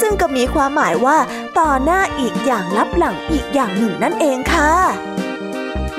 [0.00, 1.16] ซึ่งก็มีความหมายว่า
[1.58, 4.72] ต่อหน้าอีกอย่างรับหลังอีกอย่างหนึ่งนั่นเองค่ะ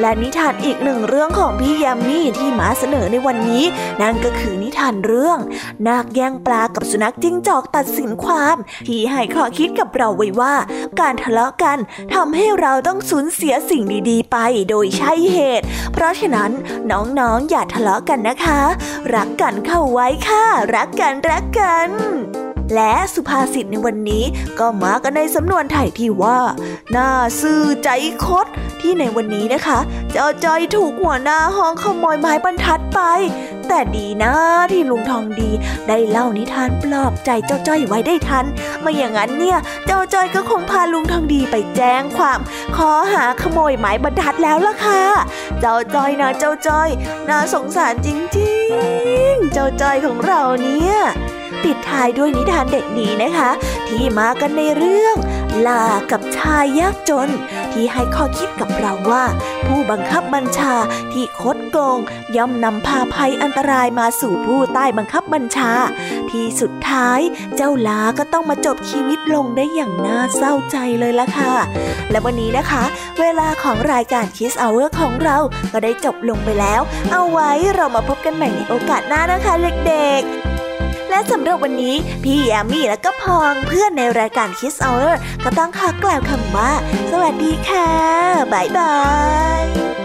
[0.02, 3.64] และนิทานอีกหนึ่งเรื่องของพี่ยามีที่มาเสนอในวันนี้
[4.02, 5.40] นั่นก็คือนิทานเรื่อง
[5.88, 10.56] นาคแย่งปลากับสุนัขจิ้งจอกตัดสินความ ที่ให้ข้อคิดกับเราไว้ว่า
[11.00, 11.78] การทะเลาะกัน
[12.14, 14.38] ทำให้เราต้องสูญเสียสิ่งดีๆ ไป
[14.70, 16.52] โดยใช่เหตุ เพราะฉะนั้น
[16.92, 18.62] น้องๆอย่าทะเลาะกันนะคะ
[19.16, 21.90] รักกันเข้าไว้ค่ะ รักกันรักกัน
[22.74, 24.24] และสุภาษิตในวันนี้
[24.60, 26.40] ก็มากันในสำนวนไทยที่ว่า
[26.92, 27.10] หน้า
[27.42, 27.90] ซื่อใจ
[28.26, 28.46] คด
[28.82, 29.80] ที่ในวันนี้นะคะ
[30.12, 33.00] เจ้าจอยถูกหัวหน้าห้องขโมยไม้บรรทัดไป
[33.68, 34.34] แต่ดีนะ
[34.72, 35.50] ที่ลุงทองดี
[35.88, 38.46] ได้เล่านิทานปลอบใจเจ้าจ้อยไว้ได้ทัน
[38.82, 42.40] ไม่อย่างนั้นเนี่ยเจ้าจ้อยก็คงพาลุงทองดีไปแจ้งความ
[42.76, 45.04] ขอหาขโมยไม้บรรทัดแล้วล่ะค่ะ
[45.60, 46.90] เจ้าจ้อยนะเจ้าจ้อย
[47.30, 48.56] น่าสงสารจริ
[49.30, 50.98] งๆ เจ้าจ้อยของเราเนี่ย
[51.64, 53.50] ปิดท้ายด้วยนิทานเด็กดีนะคะ
[53.88, 55.16] ที่มากันในเรื่อง
[55.68, 57.30] ลากับชายยากจน
[57.72, 59.24] ที่ให้ข้อคิดกับเราว่า
[59.68, 60.74] ผู้บังคับบัญชา
[61.14, 62.00] ที่คดโกง
[62.36, 65.72] ย่อมนำพาภัยอันตรายมาสู่ผู้ใต้บังคับบัญชา
[66.32, 67.20] ที่สุดท้าย
[67.56, 71.54] เจ้าลาก็ต้องมาจบชีวิตลงได้อย่างน่าเศร้าใจเลยล่ะค่ะ
[72.12, 72.84] และวันนี้นะคะ
[73.20, 75.38] เวลาของรายการ Kiss Hour ของเรา
[75.74, 76.82] ก็ได้จบลงไปแล้ว
[77.12, 79.54] เอาไว้เรามาพบกันใหม่ในโอกาสหน้านะคะ
[79.88, 80.55] เด็กๆ
[81.10, 86.72] และสำหรับวันนี้ พี่แอมมี่และก็ผองเพื่อนในรายการ Kiss Hour ก็ต้องขอกล่าวคำว่า
[87.12, 87.90] สวัสดีค่ะ
[88.54, 88.96] บ๊ายบา
[89.62, 90.05] ย